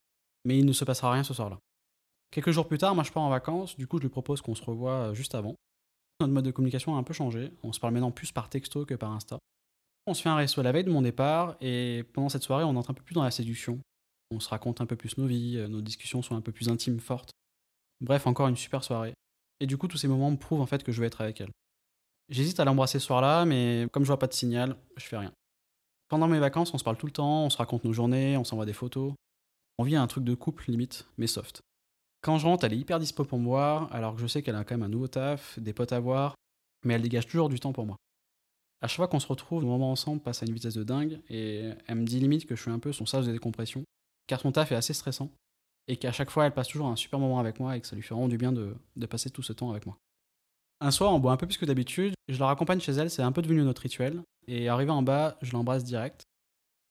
Mais 0.46 0.58
il 0.58 0.64
ne 0.64 0.72
se 0.72 0.84
passera 0.84 1.12
rien 1.12 1.24
ce 1.24 1.34
soir-là. 1.34 1.58
Quelques 2.30 2.52
jours 2.52 2.68
plus 2.68 2.78
tard, 2.78 2.94
moi 2.94 3.02
je 3.02 3.10
pars 3.10 3.22
en 3.22 3.28
vacances, 3.28 3.76
du 3.76 3.86
coup 3.86 3.98
je 3.98 4.02
lui 4.02 4.08
propose 4.08 4.40
qu'on 4.40 4.54
se 4.54 4.62
revoie 4.62 4.92
euh, 4.92 5.14
juste 5.14 5.34
avant. 5.34 5.56
Notre 6.20 6.32
mode 6.32 6.44
de 6.44 6.50
communication 6.50 6.94
a 6.94 6.98
un 6.98 7.02
peu 7.02 7.14
changé, 7.14 7.52
on 7.62 7.72
se 7.72 7.80
parle 7.80 7.94
maintenant 7.94 8.12
plus 8.12 8.30
par 8.30 8.48
texto 8.48 8.84
que 8.84 8.94
par 8.94 9.10
Insta. 9.12 9.38
On 10.06 10.14
se 10.14 10.22
fait 10.22 10.28
un 10.28 10.36
resto 10.36 10.62
la 10.62 10.72
veille 10.72 10.84
de 10.84 10.90
mon 10.90 11.02
départ, 11.02 11.56
et 11.60 12.04
pendant 12.12 12.28
cette 12.28 12.42
soirée, 12.42 12.64
on 12.64 12.76
entre 12.76 12.90
un 12.90 12.94
peu 12.94 13.02
plus 13.02 13.14
dans 13.14 13.22
la 13.22 13.30
séduction. 13.30 13.80
On 14.30 14.40
se 14.40 14.48
raconte 14.48 14.80
un 14.80 14.86
peu 14.86 14.96
plus 14.96 15.18
nos 15.18 15.26
vies, 15.26 15.56
euh, 15.56 15.68
nos 15.68 15.80
discussions 15.80 16.22
sont 16.22 16.36
un 16.36 16.40
peu 16.40 16.52
plus 16.52 16.68
intimes, 16.68 17.00
fortes. 17.00 17.30
Bref, 18.00 18.26
encore 18.26 18.48
une 18.48 18.56
super 18.56 18.84
soirée. 18.84 19.14
Et 19.58 19.66
du 19.66 19.76
coup, 19.76 19.88
tous 19.88 19.98
ces 19.98 20.08
moments 20.08 20.30
me 20.30 20.36
prouvent 20.36 20.60
en 20.60 20.66
fait 20.66 20.82
que 20.82 20.92
je 20.92 21.00
vais 21.00 21.06
être 21.06 21.20
avec 21.20 21.40
elle. 21.40 21.50
J'hésite 22.28 22.60
à 22.60 22.64
l'embrasser 22.64 23.00
ce 23.00 23.06
soir-là, 23.06 23.44
mais 23.44 23.88
comme 23.92 24.04
je 24.04 24.06
vois 24.06 24.18
pas 24.18 24.28
de 24.28 24.32
signal, 24.32 24.76
je 24.96 25.04
fais 25.04 25.16
rien. 25.16 25.32
Pendant 26.08 26.28
mes 26.28 26.38
vacances, 26.38 26.72
on 26.72 26.78
se 26.78 26.84
parle 26.84 26.96
tout 26.96 27.06
le 27.06 27.12
temps, 27.12 27.44
on 27.44 27.50
se 27.50 27.56
raconte 27.56 27.84
nos 27.84 27.92
journées, 27.92 28.36
on 28.36 28.44
s'envoie 28.44 28.66
des 28.66 28.72
photos. 28.72 29.14
On 29.78 29.84
vit 29.84 29.96
un 29.96 30.06
truc 30.06 30.24
de 30.24 30.34
couple 30.34 30.70
limite, 30.70 31.06
mais 31.18 31.26
soft. 31.26 31.60
Quand 32.22 32.38
je 32.38 32.46
rentre, 32.46 32.64
elle 32.64 32.74
est 32.74 32.78
hyper 32.78 32.98
dispo 32.98 33.24
pour 33.24 33.38
me 33.38 33.44
voir, 33.44 33.92
alors 33.94 34.14
que 34.14 34.20
je 34.20 34.26
sais 34.26 34.42
qu'elle 34.42 34.56
a 34.56 34.64
quand 34.64 34.74
même 34.74 34.82
un 34.82 34.88
nouveau 34.88 35.08
taf, 35.08 35.58
des 35.58 35.72
potes 35.72 35.92
à 35.92 36.00
voir, 36.00 36.34
mais 36.84 36.94
elle 36.94 37.02
dégage 37.02 37.26
toujours 37.26 37.48
du 37.48 37.58
temps 37.58 37.72
pour 37.72 37.86
moi. 37.86 37.96
À 38.82 38.88
chaque 38.88 38.96
fois 38.96 39.08
qu'on 39.08 39.20
se 39.20 39.26
retrouve, 39.26 39.62
nos 39.62 39.68
moments 39.68 39.92
ensemble 39.92 40.20
passent 40.20 40.42
à 40.42 40.46
une 40.46 40.52
vitesse 40.52 40.74
de 40.74 40.84
dingue, 40.84 41.20
et 41.28 41.70
elle 41.86 41.94
me 41.96 42.04
dit 42.04 42.20
limite 42.20 42.46
que 42.46 42.56
je 42.56 42.62
suis 42.62 42.70
un 42.70 42.78
peu 42.78 42.92
son 42.92 43.06
sage 43.06 43.26
de 43.26 43.32
décompression, 43.32 43.84
car 44.26 44.40
son 44.40 44.52
taf 44.52 44.72
est 44.72 44.76
assez 44.76 44.92
stressant, 44.94 45.30
et 45.88 45.96
qu'à 45.96 46.12
chaque 46.12 46.30
fois 46.30 46.46
elle 46.46 46.54
passe 46.54 46.68
toujours 46.68 46.88
un 46.88 46.96
super 46.96 47.18
moment 47.18 47.38
avec 47.38 47.58
moi 47.58 47.76
et 47.76 47.80
que 47.80 47.86
ça 47.86 47.96
lui 47.96 48.02
fait 48.02 48.14
vraiment 48.14 48.28
du 48.28 48.38
bien 48.38 48.52
de, 48.52 48.74
passer 49.06 49.30
tout 49.30 49.42
ce 49.42 49.52
temps 49.52 49.70
avec 49.70 49.86
moi. 49.86 49.96
Un 50.80 50.90
soir, 50.90 51.12
on 51.12 51.18
boit 51.18 51.32
un 51.32 51.36
peu 51.36 51.46
plus 51.46 51.58
que 51.58 51.66
d'habitude, 51.66 52.14
je 52.28 52.38
la 52.38 52.46
raccompagne 52.46 52.80
chez 52.80 52.92
elle, 52.92 53.10
c'est 53.10 53.22
un 53.22 53.32
peu 53.32 53.42
devenu 53.42 53.62
notre 53.62 53.82
rituel, 53.82 54.22
et 54.46 54.68
arrivé 54.68 54.90
en 54.90 55.02
bas, 55.02 55.36
je 55.42 55.52
l'embrasse 55.52 55.84
direct. 55.84 56.24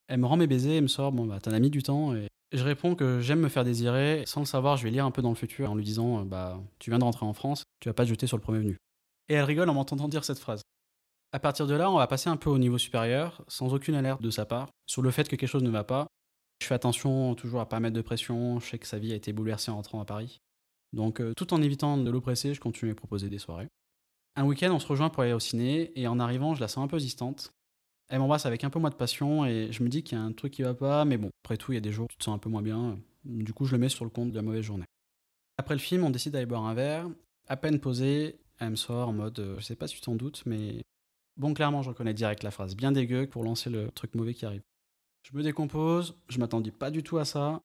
Elle 0.08 0.20
me 0.20 0.26
rend 0.26 0.38
mes 0.38 0.48
baisers 0.48 0.78
et 0.78 0.82
me 0.82 0.88
sort 0.88 1.12
Bon, 1.12 1.26
bah, 1.26 1.40
t'en 1.40 1.52
as 1.52 1.60
mis 1.60 1.70
du 1.70 1.84
temps. 1.84 2.16
Et 2.16 2.28
je 2.52 2.64
réponds 2.64 2.96
que 2.96 3.20
j'aime 3.20 3.40
me 3.40 3.50
faire 3.50 3.64
désirer. 3.64 4.24
Sans 4.26 4.42
le 4.42 4.46
savoir, 4.46 4.78
je 4.78 4.84
vais 4.84 4.92
lire 4.92 5.06
un 5.06 5.12
peu 5.12 5.22
dans 5.22 5.30
le 5.30 5.36
futur 5.36 5.72
en 5.72 5.76
lui 5.76 5.84
disant 5.84 6.24
Bah, 6.26 6.60
tu 6.80 6.90
viens 6.90 7.00
de 7.00 7.04
rentrer 7.04 7.26
en 7.26 7.34
France, 7.34 7.64
tu 7.80 7.90
vas 7.90 7.94
pas 7.94 8.04
te 8.04 8.10
jeter 8.10 8.28
sur 8.28 8.38
le 8.38 8.42
premier 8.42 8.60
venu. 8.60 8.78
Et 9.30 9.36
elle 9.36 9.44
rigole 9.44 9.70
en 9.70 9.74
m'entendant 9.74 10.08
dire 10.08 10.24
cette 10.24 10.40
phrase. 10.40 10.62
À 11.32 11.40
partir 11.40 11.68
de 11.68 11.76
là, 11.76 11.92
on 11.92 11.98
va 11.98 12.08
passer 12.08 12.30
un 12.30 12.38
peu 12.38 12.50
au 12.50 12.58
niveau 12.58 12.80
supérieur, 12.80 13.44
sans 13.48 13.74
aucune 13.74 13.94
alerte 13.94 14.22
de 14.22 14.32
sa 14.32 14.46
part, 14.46 14.70
sur 14.88 15.04
le 15.04 15.12
fait 15.12 15.30
que 15.30 15.36
quelque 15.36 15.50
chose 15.50 15.64
ne 15.64 15.70
va 15.70 15.84
pas. 15.84 16.08
Je 16.60 16.66
fais 16.66 16.74
attention 16.74 17.36
toujours 17.36 17.62
à 17.62 17.70
pas 17.70 17.80
mettre 17.80 17.96
de 17.96 18.02
pression, 18.02 18.60
je 18.60 18.68
sais 18.68 18.80
que 18.80 18.88
sa 18.88 18.98
vie 18.98 19.14
a 19.14 19.16
été 19.16 19.32
bouleversée 19.32 19.70
en 19.70 19.76
rentrant 19.76 20.02
à 20.02 20.06
Paris. 20.06 20.40
Donc, 20.92 21.22
euh, 21.22 21.34
tout 21.38 21.54
en 21.54 21.62
évitant 21.62 21.98
de 21.98 22.10
l'oppresser, 22.10 22.56
je 22.56 22.60
continue 22.60 22.92
à 22.92 22.96
proposer 22.96 23.30
des 23.30 23.38
soirées. 23.38 23.68
Un 24.36 24.46
week-end, 24.46 24.72
on 24.72 24.80
se 24.80 24.88
rejoint 24.88 25.10
pour 25.10 25.22
aller 25.22 25.34
au 25.34 25.40
ciné, 25.40 25.92
et 25.96 26.08
en 26.08 26.20
arrivant, 26.20 26.56
je 26.56 26.62
la 26.62 26.68
sens 26.68 26.84
un 26.84 26.88
peu 26.88 26.98
distante. 26.98 27.54
Elle 28.10 28.20
m'embrasse 28.20 28.46
avec 28.46 28.64
un 28.64 28.70
peu 28.70 28.80
moins 28.80 28.90
de 28.90 28.96
passion, 28.96 29.46
et 29.46 29.72
je 29.72 29.84
me 29.84 29.90
dis 29.90 30.04
qu'il 30.04 30.18
y 30.18 30.22
a 30.22 30.24
un 30.24 30.32
truc 30.32 30.54
qui 30.54 30.64
va 30.64 30.74
pas, 30.74 31.06
mais 31.06 31.18
bon, 31.18 31.30
après 31.44 31.58
tout, 31.58 31.72
il 31.72 31.76
y 31.76 31.78
a 31.78 31.82
des 31.82 31.92
jours 31.92 32.06
où 32.06 32.08
tu 32.12 32.18
te 32.18 32.24
sens 32.24 32.36
un 32.36 32.40
peu 32.40 32.50
moins 32.50 32.64
bien. 32.64 32.98
Du 33.24 33.54
coup, 33.54 33.66
je 33.66 33.74
le 33.74 33.78
mets 33.78 33.90
sur 33.90 34.04
le 34.04 34.10
compte 34.10 34.32
de 34.32 34.36
la 34.36 34.42
mauvaise 34.42 34.64
journée. 34.64 34.86
Après 35.58 35.76
le 35.76 35.80
film, 35.80 36.04
on 36.04 36.10
décide 36.10 36.34
d'aller 36.34 36.46
boire 36.48 36.66
un 36.66 36.74
verre. 36.74 37.08
À 37.48 37.58
peine 37.58 37.80
posé, 37.80 38.40
elle 38.60 38.72
me 38.72 38.76
sort 38.76 39.10
en 39.10 39.14
mode, 39.14 39.40
euh, 39.40 39.60
je 39.60 39.66
sais 39.66 39.76
pas 39.76 39.88
si 39.88 39.96
tu 39.96 40.02
t'en 40.02 40.16
doutes, 40.16 40.44
mais 40.46 40.82
bon, 41.38 41.54
clairement, 41.54 41.82
je 41.82 41.90
reconnais 41.90 42.14
direct 42.14 42.44
la 42.44 42.52
phrase 42.52 42.76
bien 42.76 42.92
dégueu 42.92 43.28
pour 43.28 43.44
lancer 43.44 43.70
le 43.70 43.92
truc 43.92 44.16
mauvais 44.16 44.34
qui 44.34 44.46
arrive. 44.46 44.62
Je 45.24 45.38
me 45.38 45.44
décompose, 45.44 46.18
je 46.30 46.40
m'attendais 46.40 46.72
pas 46.72 46.92
du 46.92 47.04
tout 47.04 47.18
à 47.18 47.26
ça. 47.26 47.62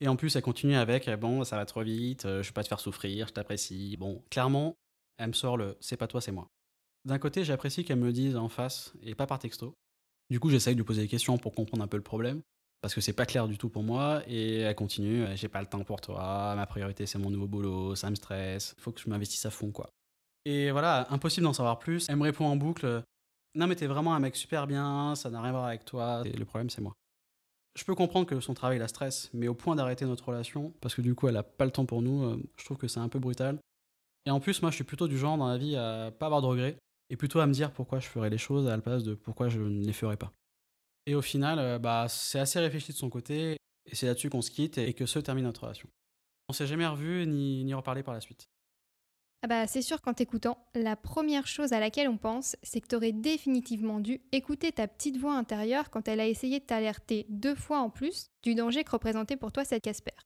Et 0.00 0.08
en 0.08 0.16
plus, 0.16 0.36
elle 0.36 0.42
continue 0.42 0.74
avec, 0.74 1.08
bon, 1.18 1.42
ça 1.44 1.56
va 1.56 1.64
trop 1.64 1.82
vite, 1.82 2.26
euh, 2.26 2.42
je 2.42 2.48
vais 2.48 2.52
pas 2.52 2.62
te 2.62 2.68
faire 2.68 2.80
souffrir, 2.80 3.28
je 3.28 3.32
t'apprécie. 3.32 3.96
Bon, 3.96 4.22
clairement, 4.30 4.74
elle 5.16 5.28
me 5.28 5.32
sort 5.32 5.56
le 5.56 5.76
c'est 5.80 5.96
pas 5.96 6.06
toi, 6.06 6.20
c'est 6.20 6.32
moi. 6.32 6.48
D'un 7.04 7.18
côté, 7.18 7.44
j'apprécie 7.44 7.84
qu'elle 7.84 7.98
me 7.98 8.12
dise 8.12 8.36
en 8.36 8.48
face 8.48 8.92
et 9.02 9.14
pas 9.14 9.26
par 9.26 9.38
texto. 9.38 9.74
Du 10.30 10.40
coup, 10.40 10.50
j'essaye 10.50 10.74
de 10.74 10.80
lui 10.80 10.84
poser 10.84 11.02
des 11.02 11.08
questions 11.08 11.38
pour 11.38 11.54
comprendre 11.54 11.84
un 11.84 11.86
peu 11.86 11.96
le 11.96 12.02
problème, 12.02 12.42
parce 12.80 12.94
que 12.94 13.00
c'est 13.00 13.12
pas 13.12 13.26
clair 13.26 13.46
du 13.46 13.58
tout 13.58 13.68
pour 13.68 13.82
moi, 13.82 14.22
et 14.26 14.58
elle 14.58 14.74
continue, 14.74 15.24
j'ai 15.34 15.48
pas 15.48 15.60
le 15.60 15.66
temps 15.66 15.84
pour 15.84 16.00
toi, 16.00 16.54
ma 16.56 16.66
priorité 16.66 17.06
c'est 17.06 17.18
mon 17.18 17.30
nouveau 17.30 17.46
boulot, 17.46 17.94
ça 17.94 18.10
me 18.10 18.16
stresse, 18.16 18.74
faut 18.78 18.92
que 18.92 19.00
je 19.00 19.08
m'investisse 19.08 19.46
à 19.46 19.50
fond, 19.50 19.70
quoi. 19.70 19.90
Et 20.44 20.70
voilà, 20.70 21.06
impossible 21.10 21.44
d'en 21.44 21.52
savoir 21.52 21.78
plus. 21.78 22.06
Elle 22.08 22.16
me 22.16 22.22
répond 22.22 22.44
en 22.46 22.56
boucle, 22.56 23.02
non 23.54 23.66
mais 23.66 23.76
t'es 23.76 23.86
vraiment 23.86 24.14
un 24.14 24.20
mec 24.20 24.36
super 24.36 24.66
bien, 24.66 25.14
ça 25.14 25.30
n'a 25.30 25.40
rien 25.40 25.50
à 25.50 25.52
voir 25.52 25.64
avec 25.66 25.84
toi, 25.84 26.22
et 26.24 26.32
le 26.32 26.44
problème 26.44 26.70
c'est 26.70 26.80
moi. 26.80 26.92
Je 27.76 27.84
peux 27.84 27.94
comprendre 27.94 28.26
que 28.26 28.40
son 28.40 28.54
travail 28.54 28.78
la 28.78 28.88
stresse, 28.88 29.30
mais 29.32 29.48
au 29.48 29.54
point 29.54 29.76
d'arrêter 29.76 30.06
notre 30.06 30.26
relation, 30.28 30.72
parce 30.80 30.94
que 30.94 31.02
du 31.02 31.14
coup 31.14 31.28
elle 31.28 31.36
a 31.36 31.42
pas 31.42 31.64
le 31.66 31.70
temps 31.70 31.86
pour 31.86 32.02
nous, 32.02 32.24
euh, 32.24 32.42
je 32.56 32.64
trouve 32.64 32.78
que 32.78 32.88
c'est 32.88 33.00
un 33.00 33.08
peu 33.08 33.18
brutal. 33.18 33.58
Et 34.24 34.30
en 34.30 34.40
plus, 34.40 34.60
moi 34.62 34.70
je 34.70 34.76
suis 34.76 34.84
plutôt 34.84 35.06
du 35.06 35.18
genre 35.18 35.38
dans 35.38 35.46
la 35.46 35.56
vie 35.56 35.76
à 35.76 36.10
pas 36.10 36.26
avoir 36.26 36.42
de 36.42 36.46
regrets, 36.46 36.76
et 37.10 37.16
plutôt 37.16 37.40
à 37.40 37.46
me 37.46 37.52
dire 37.52 37.72
pourquoi 37.72 37.98
je 37.98 38.08
ferais 38.08 38.30
les 38.30 38.38
choses 38.38 38.66
à 38.66 38.70
la 38.70 38.82
place 38.82 39.04
de 39.04 39.14
pourquoi 39.14 39.48
je 39.48 39.60
ne 39.60 39.84
les 39.84 39.92
ferais 39.92 40.16
pas. 40.16 40.32
Et 41.06 41.14
au 41.14 41.22
final, 41.22 41.58
euh, 41.58 41.78
bah, 41.78 42.06
c'est 42.08 42.40
assez 42.40 42.58
réfléchi 42.58 42.92
de 42.92 42.96
son 42.96 43.10
côté, 43.10 43.56
et 43.86 43.94
c'est 43.94 44.06
là-dessus 44.06 44.30
qu'on 44.30 44.42
se 44.42 44.50
quitte 44.50 44.78
et 44.78 44.92
que 44.92 45.06
se 45.06 45.18
termine 45.18 45.44
notre 45.44 45.62
relation. 45.62 45.88
On 46.48 46.52
s'est 46.52 46.66
jamais 46.66 46.86
revu 46.86 47.26
ni, 47.26 47.64
ni 47.64 47.74
reparlé 47.74 48.02
par 48.02 48.14
la 48.14 48.20
suite. 48.20 48.48
Ah 49.42 49.48
bah 49.48 49.66
c'est 49.66 49.82
sûr 49.82 50.00
qu'en 50.00 50.14
t'écoutant, 50.14 50.58
la 50.74 50.96
première 50.96 51.46
chose 51.46 51.72
à 51.72 51.78
laquelle 51.78 52.08
on 52.08 52.16
pense, 52.16 52.56
c'est 52.62 52.80
que 52.80 52.88
t'aurais 52.88 53.12
définitivement 53.12 54.00
dû 54.00 54.20
écouter 54.32 54.72
ta 54.72 54.88
petite 54.88 55.18
voix 55.18 55.36
intérieure 55.36 55.90
quand 55.90 56.08
elle 56.08 56.20
a 56.20 56.26
essayé 56.26 56.58
de 56.58 56.64
t'alerter 56.64 57.26
deux 57.28 57.54
fois 57.54 57.78
en 57.78 57.90
plus 57.90 58.30
du 58.42 58.54
danger 58.54 58.82
que 58.82 58.90
représentait 58.90 59.36
pour 59.36 59.52
toi 59.52 59.64
cette 59.64 59.84
Casper. 59.84 60.16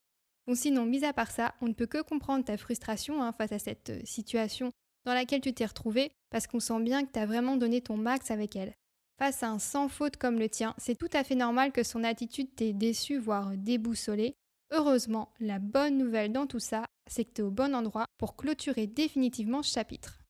Bon 0.47 0.55
sinon, 0.55 0.87
mis 0.87 1.05
à 1.05 1.13
part 1.13 1.31
ça, 1.31 1.55
on 1.61 1.67
ne 1.67 1.75
peut 1.75 1.87
que 1.87 2.03
comprendre 2.03 2.45
ta 2.45 2.57
frustration 2.57 3.23
hein, 3.23 3.33
face 3.33 3.53
à 3.53 3.59
cette 3.59 3.91
euh, 3.91 4.01
situation 4.05 4.73
dans 5.05 5.15
laquelle 5.15 5.41
tu 5.41 5.53
t'es 5.53 5.67
retrouvé, 5.67 6.13
parce 6.31 6.47
qu'on 6.47 6.61
sent 6.61 6.81
bien 6.81 7.05
que 7.05 7.11
t'as 7.13 7.27
vraiment 7.27 7.57
donné 7.57 7.81
ton 7.81 7.97
max 7.97 8.31
avec 8.31 8.57
elle. 8.57 8.75
Face 9.19 9.43
à 9.43 9.51
un 9.51 9.59
sans 9.59 9.89
faute 9.89 10.17
comme 10.17 10.39
le 10.39 10.49
tien, 10.49 10.75
c'est 10.79 10.97
tout 10.97 11.11
à 11.13 11.25
fait 11.25 11.35
normal 11.35 11.73
que 11.73 11.83
son 11.83 12.05
attitude 12.05 12.55
t'ait 12.55 12.73
déçu, 12.73 13.19
voire 13.19 13.53
déboussolé, 13.57 14.35
Heureusement, 14.73 15.33
la 15.41 15.59
bonne 15.59 15.99
nouvelle 15.99 16.33
dans 16.33 16.47
tout 16.47 16.61
ça, 16.61 16.87
c'est 17.09 17.25
que 17.25 17.33
tu 17.35 17.41
es 17.41 17.45
au 17.45 17.51
bon 17.51 17.75
endroit 17.75 18.07
pour 18.19 18.37
clôturer 18.37 18.87
définitivement 18.87 19.65
ce 19.65 19.73
chapitre. 19.73 20.21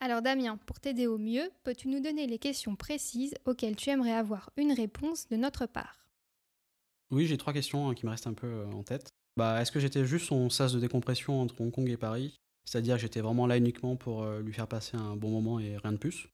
Alors 0.00 0.22
Damien, 0.22 0.56
pour 0.56 0.80
t'aider 0.80 1.06
au 1.06 1.18
mieux, 1.18 1.50
peux-tu 1.62 1.88
nous 1.88 2.00
donner 2.00 2.26
les 2.26 2.38
questions 2.38 2.74
précises 2.74 3.34
auxquelles 3.44 3.76
tu 3.76 3.90
aimerais 3.90 4.14
avoir 4.14 4.50
une 4.56 4.72
réponse 4.72 5.28
de 5.28 5.36
notre 5.36 5.66
part? 5.66 6.08
Oui, 7.10 7.26
j'ai 7.26 7.36
trois 7.36 7.52
questions 7.52 7.90
hein, 7.90 7.94
qui 7.94 8.06
me 8.06 8.10
restent 8.10 8.26
un 8.26 8.32
peu 8.32 8.46
euh, 8.46 8.72
en 8.72 8.82
tête. 8.82 9.10
Bah, 9.36 9.60
est-ce 9.60 9.70
que 9.70 9.78
j'étais 9.78 10.06
juste 10.06 10.26
son 10.26 10.48
sas 10.48 10.72
de 10.72 10.80
décompression 10.80 11.42
entre 11.42 11.60
Hong 11.60 11.70
Kong 11.70 11.88
et 11.88 11.98
Paris? 11.98 12.40
C'est-à-dire 12.64 12.96
que 12.96 13.02
j'étais 13.02 13.20
vraiment 13.20 13.46
là 13.46 13.56
uniquement 13.56 13.96
pour 13.96 14.22
euh, 14.22 14.40
lui 14.40 14.52
faire 14.52 14.68
passer 14.68 14.96
un 14.96 15.16
bon 15.16 15.30
moment 15.30 15.58
et 15.58 15.76
rien 15.76 15.92
de 15.92 15.98
plus 15.98 16.28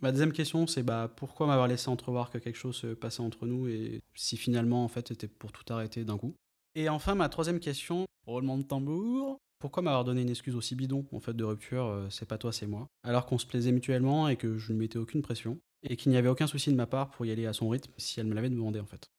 Ma 0.00 0.12
deuxième 0.12 0.32
question, 0.32 0.68
c'est 0.68 0.84
bah, 0.84 1.12
pourquoi 1.16 1.48
m'avoir 1.48 1.66
laissé 1.66 1.88
entrevoir 1.88 2.30
que 2.30 2.38
quelque 2.38 2.56
chose 2.56 2.76
se 2.76 2.94
passait 2.94 3.20
entre 3.20 3.46
nous 3.46 3.66
et 3.66 4.00
si 4.14 4.36
finalement 4.36 4.84
en 4.84 4.88
fait 4.88 5.08
c'était 5.08 5.26
pour 5.26 5.50
tout 5.50 5.64
arrêter 5.72 6.04
d'un 6.04 6.18
coup? 6.18 6.36
Et 6.76 6.88
enfin, 6.88 7.16
ma 7.16 7.28
troisième 7.28 7.58
question, 7.58 8.06
roulement 8.24 8.58
de 8.58 8.62
tambour. 8.62 9.38
Pourquoi 9.58 9.82
m'avoir 9.82 10.04
donné 10.04 10.22
une 10.22 10.30
excuse 10.30 10.54
aussi 10.54 10.76
bidon 10.76 11.04
en 11.10 11.18
fait 11.18 11.34
de 11.34 11.42
rupture 11.42 11.86
euh, 11.86 12.06
C'est 12.10 12.28
pas 12.28 12.38
toi, 12.38 12.52
c'est 12.52 12.68
moi? 12.68 12.86
Alors 13.02 13.26
qu'on 13.26 13.38
se 13.38 13.46
plaisait 13.46 13.72
mutuellement 13.72 14.28
et 14.28 14.36
que 14.36 14.56
je 14.56 14.72
ne 14.72 14.78
mettais 14.78 14.98
aucune 14.98 15.22
pression 15.22 15.58
et 15.82 15.96
qu'il 15.96 16.12
n'y 16.12 16.18
avait 16.18 16.28
aucun 16.28 16.46
souci 16.46 16.70
de 16.70 16.76
ma 16.76 16.86
part 16.86 17.10
pour 17.10 17.26
y 17.26 17.32
aller 17.32 17.46
à 17.46 17.52
son 17.52 17.68
rythme 17.68 17.92
si 17.96 18.20
elle 18.20 18.26
me 18.26 18.34
l'avait 18.34 18.50
demandé 18.50 18.78
en 18.78 18.86
fait. 18.86 19.10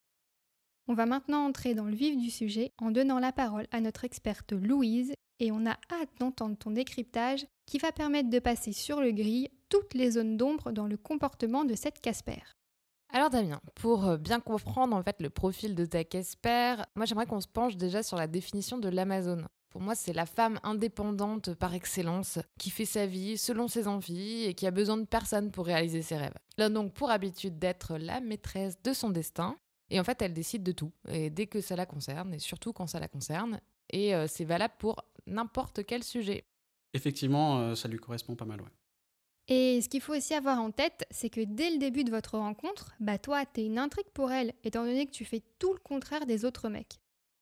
On 0.91 0.95
va 0.95 1.05
maintenant 1.05 1.45
entrer 1.45 1.75
dans 1.75 1.85
le 1.85 1.93
vif 1.93 2.17
du 2.17 2.31
sujet 2.31 2.71
en 2.79 2.89
donnant 2.89 3.19
la 3.19 3.31
parole 3.31 3.67
à 3.71 3.79
notre 3.79 4.05
experte 4.05 4.53
Louise 4.53 5.13
et 5.39 5.51
on 5.51 5.67
a 5.67 5.77
hâte 5.91 6.09
d'entendre 6.19 6.57
ton 6.57 6.71
décryptage 6.71 7.45
qui 7.67 7.77
va 7.77 7.91
permettre 7.91 8.31
de 8.31 8.39
passer 8.39 8.71
sur 8.71 8.99
le 8.99 9.11
gris 9.11 9.49
toutes 9.69 9.93
les 9.93 10.09
zones 10.09 10.35
d'ombre 10.35 10.71
dans 10.71 10.87
le 10.87 10.97
comportement 10.97 11.63
de 11.63 11.75
cette 11.75 12.01
Casper. 12.01 12.41
Alors 13.13 13.29
Damien, 13.29 13.61
pour 13.75 14.07
euh, 14.07 14.17
bien 14.17 14.39
comprendre 14.39 14.97
en 14.97 15.03
fait 15.03 15.17
le 15.19 15.29
profil 15.29 15.75
de 15.75 15.85
ta 15.85 16.03
Casper, 16.03 16.77
moi 16.95 17.05
j'aimerais 17.05 17.27
qu'on 17.27 17.39
se 17.39 17.47
penche 17.47 17.77
déjà 17.77 18.01
sur 18.01 18.17
la 18.17 18.25
définition 18.25 18.79
de 18.79 18.89
l'Amazon. 18.89 19.45
Pour 19.69 19.81
moi, 19.81 19.93
c'est 19.93 20.13
la 20.13 20.25
femme 20.25 20.59
indépendante 20.63 21.53
par 21.53 21.75
excellence, 21.75 22.39
qui 22.57 22.71
fait 22.71 22.85
sa 22.85 23.05
vie 23.05 23.37
selon 23.37 23.67
ses 23.67 23.87
envies 23.87 24.45
et 24.45 24.55
qui 24.55 24.65
a 24.65 24.71
besoin 24.71 24.97
de 24.97 25.05
personne 25.05 25.51
pour 25.51 25.67
réaliser 25.67 26.01
ses 26.01 26.17
rêves. 26.17 26.33
Elle 26.57 26.63
a 26.63 26.69
donc 26.69 26.93
pour 26.93 27.11
habitude 27.11 27.59
d'être 27.59 27.95
la 27.97 28.19
maîtresse 28.19 28.81
de 28.81 28.93
son 28.93 29.11
destin, 29.11 29.55
et 29.89 29.99
en 29.99 30.03
fait, 30.03 30.21
elle 30.21 30.33
décide 30.33 30.63
de 30.63 30.71
tout, 30.71 30.91
et 31.07 31.29
dès 31.29 31.47
que 31.47 31.61
ça 31.61 31.75
la 31.75 31.85
concerne, 31.85 32.33
et 32.33 32.39
surtout 32.39 32.73
quand 32.73 32.87
ça 32.87 32.99
la 32.99 33.07
concerne, 33.07 33.59
et 33.89 34.15
euh, 34.15 34.27
c'est 34.27 34.45
valable 34.45 34.75
pour 34.77 35.03
n'importe 35.25 35.85
quel 35.85 36.03
sujet. 36.03 36.45
Effectivement, 36.93 37.59
euh, 37.59 37.75
ça 37.75 37.87
lui 37.87 37.97
correspond 37.97 38.35
pas 38.35 38.45
mal, 38.45 38.61
ouais. 38.61 38.69
Et 39.51 39.81
ce 39.81 39.89
qu'il 39.89 40.01
faut 40.01 40.15
aussi 40.15 40.35
avoir 40.35 40.59
en 40.59 40.69
tête, 40.69 41.07
c'est 41.09 41.31
que 41.31 41.41
dès 41.41 41.71
le 41.71 41.79
début 41.79 42.03
de 42.03 42.11
votre 42.11 42.37
rencontre, 42.37 42.93
bah 42.99 43.17
toi, 43.17 43.47
t'es 43.47 43.65
une 43.65 43.79
intrigue 43.79 44.09
pour 44.13 44.31
elle, 44.31 44.53
étant 44.63 44.85
donné 44.85 45.07
que 45.07 45.11
tu 45.11 45.25
fais 45.25 45.41
tout 45.57 45.73
le 45.73 45.79
contraire 45.79 46.27
des 46.27 46.45
autres 46.45 46.69
mecs. 46.69 46.99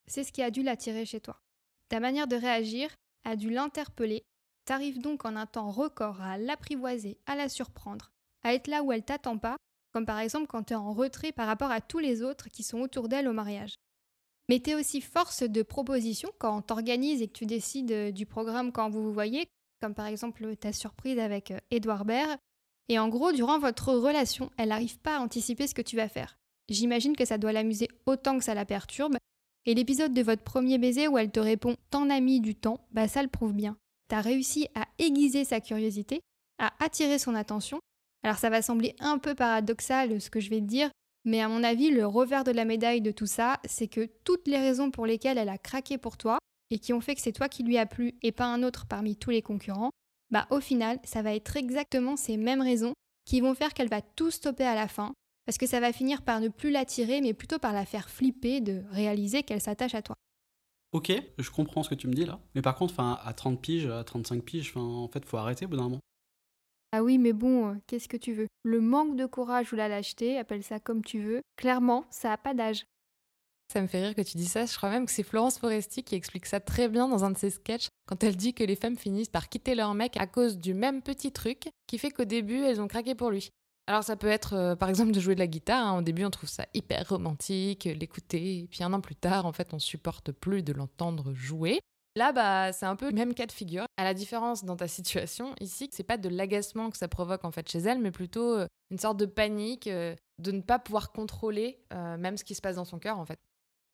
C'est 0.08 0.24
ce 0.24 0.32
qui 0.32 0.42
a 0.42 0.50
dû 0.50 0.64
l'attirer 0.64 1.06
chez 1.06 1.20
toi. 1.20 1.42
Ta 1.90 2.00
manière 2.00 2.28
de 2.28 2.38
réagir 2.38 2.96
a 3.26 3.36
dû 3.36 3.50
l'interpeller. 3.50 4.24
T'arrives 4.64 5.02
donc 5.02 5.26
en 5.26 5.36
un 5.36 5.46
temps 5.48 5.70
record 5.70 6.22
à 6.22 6.38
l'apprivoiser, 6.38 7.18
à 7.26 7.36
la 7.36 7.50
surprendre, 7.50 8.14
à 8.42 8.54
être 8.54 8.68
là 8.68 8.84
où 8.84 8.94
elle 8.94 9.04
t'attend 9.04 9.38
pas, 9.38 9.58
comme 9.98 10.06
par 10.06 10.20
exemple 10.20 10.46
quand 10.46 10.62
t'es 10.62 10.76
en 10.76 10.94
retrait 10.94 11.32
par 11.32 11.48
rapport 11.48 11.72
à 11.72 11.82
tous 11.82 11.98
les 11.98 12.22
autres 12.22 12.50
qui 12.50 12.62
sont 12.62 12.82
autour 12.82 13.10
d'elle 13.10 13.28
au 13.28 13.34
mariage. 13.34 13.74
Mais 14.48 14.60
t'es 14.60 14.76
aussi 14.76 15.02
force 15.02 15.42
de 15.42 15.64
proposition 15.64 16.30
quand 16.38 16.62
t'organises 16.62 17.24
et 17.24 17.28
que 17.28 17.34
tu 17.34 17.48
décides 17.48 17.92
euh, 17.92 18.12
du 18.12 18.28
programme 18.28 18.72
quand 18.72 18.92
vous 18.92 19.02
vous 19.02 19.12
voyez, 19.12 19.48
comme 19.82 19.96
par 19.96 20.06
exemple 20.06 20.56
ta 20.56 20.72
surprise 20.72 21.18
avec 21.18 21.52
Edouard 21.72 22.02
euh, 22.02 22.04
Baird. 22.04 22.38
Et 22.90 23.00
en 23.00 23.10
gros, 23.10 23.32
durant 23.32 23.58
votre 23.58 23.92
relation, 23.92 24.52
elle 24.58 24.70
n'arrive 24.70 25.00
pas 25.00 25.18
à 25.18 25.20
anticiper 25.20 25.66
ce 25.66 25.74
que 25.74 25.82
tu 25.82 25.96
vas 25.96 26.10
faire. 26.10 26.38
J'imagine 26.70 27.16
que 27.16 27.26
ça 27.26 27.40
doit 27.40 27.52
l'amuser 27.52 27.88
autant 28.06 28.38
que 28.38 28.44
ça 28.44 28.54
la 28.54 28.66
perturbe. 28.66 29.18
Et 29.66 29.74
l'épisode 29.74 30.14
de 30.14 30.22
votre 30.22 30.44
premier 30.44 30.78
baiser 30.78 31.08
où 31.08 31.18
elle 31.18 31.32
te 31.32 31.40
répond 31.40 31.76
T'en 31.90 32.12
as 32.12 32.20
mis 32.20 32.40
du 32.40 32.54
temps, 32.54 32.86
bah 32.92 33.08
ça 33.08 33.24
le 33.24 33.30
prouve 33.30 33.54
bien. 33.54 33.76
T'as 34.10 34.22
réussi 34.22 34.68
à 34.76 34.86
aiguiser 35.00 35.44
sa 35.44 35.60
curiosité, 35.60 36.22
à 36.60 36.72
attirer 36.86 37.18
son 37.18 37.34
attention. 37.34 37.80
Alors 38.28 38.40
ça 38.40 38.50
va 38.50 38.62
sembler 38.62 38.94
un 39.00 39.20
peu 39.20 39.36
paradoxal 39.36 40.20
ce 40.20 40.30
que 40.30 40.42
je 40.42 40.50
vais 40.50 40.60
te 40.60 40.66
dire, 40.66 40.90
mais 41.24 41.40
à 41.40 41.48
mon 41.48 41.64
avis, 41.64 41.92
le 41.92 42.06
revers 42.06 42.44
de 42.44 42.52
la 42.52 42.66
médaille 42.66 43.00
de 43.00 43.12
tout 43.12 43.26
ça, 43.26 43.62
c'est 43.64 43.88
que 43.88 44.10
toutes 44.26 44.50
les 44.50 44.58
raisons 44.58 44.92
pour 44.92 45.06
lesquelles 45.06 45.38
elle 45.38 45.48
a 45.48 45.58
craqué 45.58 45.98
pour 45.98 46.18
toi, 46.18 46.38
et 46.70 46.78
qui 46.78 46.92
ont 46.92 47.00
fait 47.00 47.16
que 47.16 47.22
c'est 47.22 47.32
toi 47.32 47.48
qui 47.48 47.64
lui 47.64 47.78
a 47.78 47.86
plu 47.86 48.16
et 48.24 48.34
pas 48.34 48.48
un 48.48 48.64
autre 48.64 48.86
parmi 48.86 49.16
tous 49.16 49.30
les 49.30 49.42
concurrents, 49.42 49.92
bah 50.30 50.46
au 50.52 50.60
final, 50.60 51.00
ça 51.06 51.22
va 51.22 51.34
être 51.34 51.56
exactement 51.56 52.18
ces 52.18 52.36
mêmes 52.36 52.60
raisons 52.60 52.92
qui 53.24 53.40
vont 53.40 53.56
faire 53.56 53.74
qu'elle 53.74 53.88
va 53.88 54.02
tout 54.02 54.30
stopper 54.30 54.66
à 54.66 54.76
la 54.76 54.90
fin, 54.90 55.14
parce 55.46 55.58
que 55.58 55.66
ça 55.66 55.80
va 55.80 55.94
finir 55.94 56.22
par 56.22 56.42
ne 56.42 56.50
plus 56.50 56.70
l'attirer, 56.70 57.22
mais 57.22 57.34
plutôt 57.34 57.60
par 57.60 57.72
la 57.72 57.86
faire 57.86 58.10
flipper 58.10 58.60
de 58.60 58.84
réaliser 58.92 59.44
qu'elle 59.44 59.62
s'attache 59.62 59.96
à 59.96 60.02
toi. 60.02 60.18
Ok, 60.92 61.14
je 61.38 61.50
comprends 61.50 61.84
ce 61.84 61.90
que 61.90 61.96
tu 61.96 62.10
me 62.10 62.14
dis 62.14 62.26
là. 62.26 62.42
Mais 62.56 62.62
par 62.62 62.76
contre, 62.76 62.94
à 63.00 63.34
30 63.34 63.62
piges, 63.62 63.88
à 63.88 64.04
35 64.04 64.44
piges, 64.44 64.74
en 64.76 65.08
fait, 65.08 65.24
faut 65.24 65.38
arrêter 65.38 65.64
au 65.64 65.70
bout 65.70 65.78
d'un 65.78 65.84
moment. 65.84 66.00
Ah 66.94 67.04
oui, 67.04 67.18
mais 67.18 67.34
bon, 67.34 67.72
euh, 67.72 67.76
qu'est-ce 67.86 68.08
que 68.08 68.18
tu 68.18 68.34
veux? 68.34 68.48
Le 68.64 68.80
manque 68.80 69.16
de 69.16 69.26
courage 69.26 69.74
ou 69.74 69.76
la 69.76 69.88
lâcheté, 69.88 70.38
appelle 70.38 70.64
ça 70.64 70.80
comme 70.80 71.04
tu 71.04 71.20
veux, 71.20 71.42
clairement, 71.58 72.06
ça 72.10 72.32
a 72.32 72.38
pas 72.38 72.54
d'âge. 72.54 72.86
Ça 73.72 73.82
me 73.82 73.88
fait 73.88 74.02
rire 74.02 74.16
que 74.16 74.22
tu 74.22 74.38
dis 74.38 74.46
ça. 74.46 74.66
Je 74.66 74.78
crois 74.78 74.90
même 74.90 75.06
que 75.06 75.12
c'est 75.12 75.24
Florence 75.24 75.60
Foresti 75.60 76.02
qui 76.02 76.16
explique 76.16 76.46
ça 76.46 76.62
très 76.62 76.88
bien 76.88 77.10
dans 77.10 77.26
un 77.26 77.32
de 77.32 77.38
ses 77.38 77.50
sketchs 77.50 77.90
quand 78.08 78.24
elle 78.24 78.38
dit 78.38 78.54
que 78.54 78.64
les 78.64 78.78
femmes 78.78 78.98
finissent 78.98 79.28
par 79.28 79.50
quitter 79.50 79.76
leur 79.76 79.94
mec 79.94 80.16
à 80.18 80.26
cause 80.26 80.58
du 80.58 80.74
même 80.74 81.02
petit 81.02 81.34
truc 81.34 81.70
qui 81.86 81.98
fait 81.98 82.12
qu'au 82.12 82.24
début 82.24 82.62
elles 82.64 82.80
ont 82.80 82.88
craqué 82.88 83.14
pour 83.14 83.30
lui. 83.30 83.50
Alors 83.88 84.04
ça 84.04 84.16
peut 84.16 84.28
être 84.28 84.54
euh, 84.54 84.76
par 84.78 84.88
exemple 84.88 85.12
de 85.12 85.20
jouer 85.20 85.36
de 85.36 85.40
la 85.40 85.48
guitare. 85.48 85.86
Hein. 85.86 86.00
Au 86.00 86.02
début 86.02 86.24
on 86.24 86.30
trouve 86.30 86.50
ça 86.50 86.66
hyper 86.74 87.10
romantique, 87.10 87.84
l'écouter, 87.84 88.68
puis 88.72 88.84
un 88.84 88.94
an 88.94 89.02
plus 89.02 89.16
tard 89.16 89.46
en 89.46 89.52
fait 89.52 89.74
on 89.74 89.80
supporte 89.80 90.32
plus 90.32 90.64
de 90.64 90.72
l'entendre 90.72 91.34
jouer. 91.34 91.82
Là, 92.18 92.32
bah, 92.32 92.74
c'est 92.74 92.88
un 92.88 92.96
peu 92.96 93.10
le 93.10 93.16
même 93.16 93.36
cas 93.36 93.46
de 93.46 93.52
figure. 93.52 93.86
À 93.96 94.04
la 94.04 94.16
différence 94.16 94.66
dans 94.66 94.76
ta 94.76 94.88
situation, 94.88 95.54
ici, 95.62 95.88
c'est 95.92 96.02
pas 96.02 96.18
de 96.18 96.30
l'agacement 96.30 96.90
que 96.90 96.98
ça 96.98 97.08
provoque 97.08 97.46
en 97.46 97.52
fait 97.52 97.70
chez 97.70 97.78
elle, 97.78 98.00
mais 98.00 98.10
plutôt 98.10 98.56
euh, 98.56 98.66
une 98.90 98.98
sorte 98.98 99.18
de 99.18 99.28
panique 99.28 99.86
euh, 99.86 100.16
de 100.40 100.52
ne 100.52 100.62
pas 100.62 100.80
pouvoir 100.80 101.12
contrôler 101.12 101.80
même 101.92 102.38
ce 102.38 102.44
qui 102.44 102.56
se 102.56 102.62
passe 102.62 102.78
dans 102.78 102.86
son 102.86 102.98
cœur 102.98 103.20
en 103.20 103.26
fait. 103.26 103.38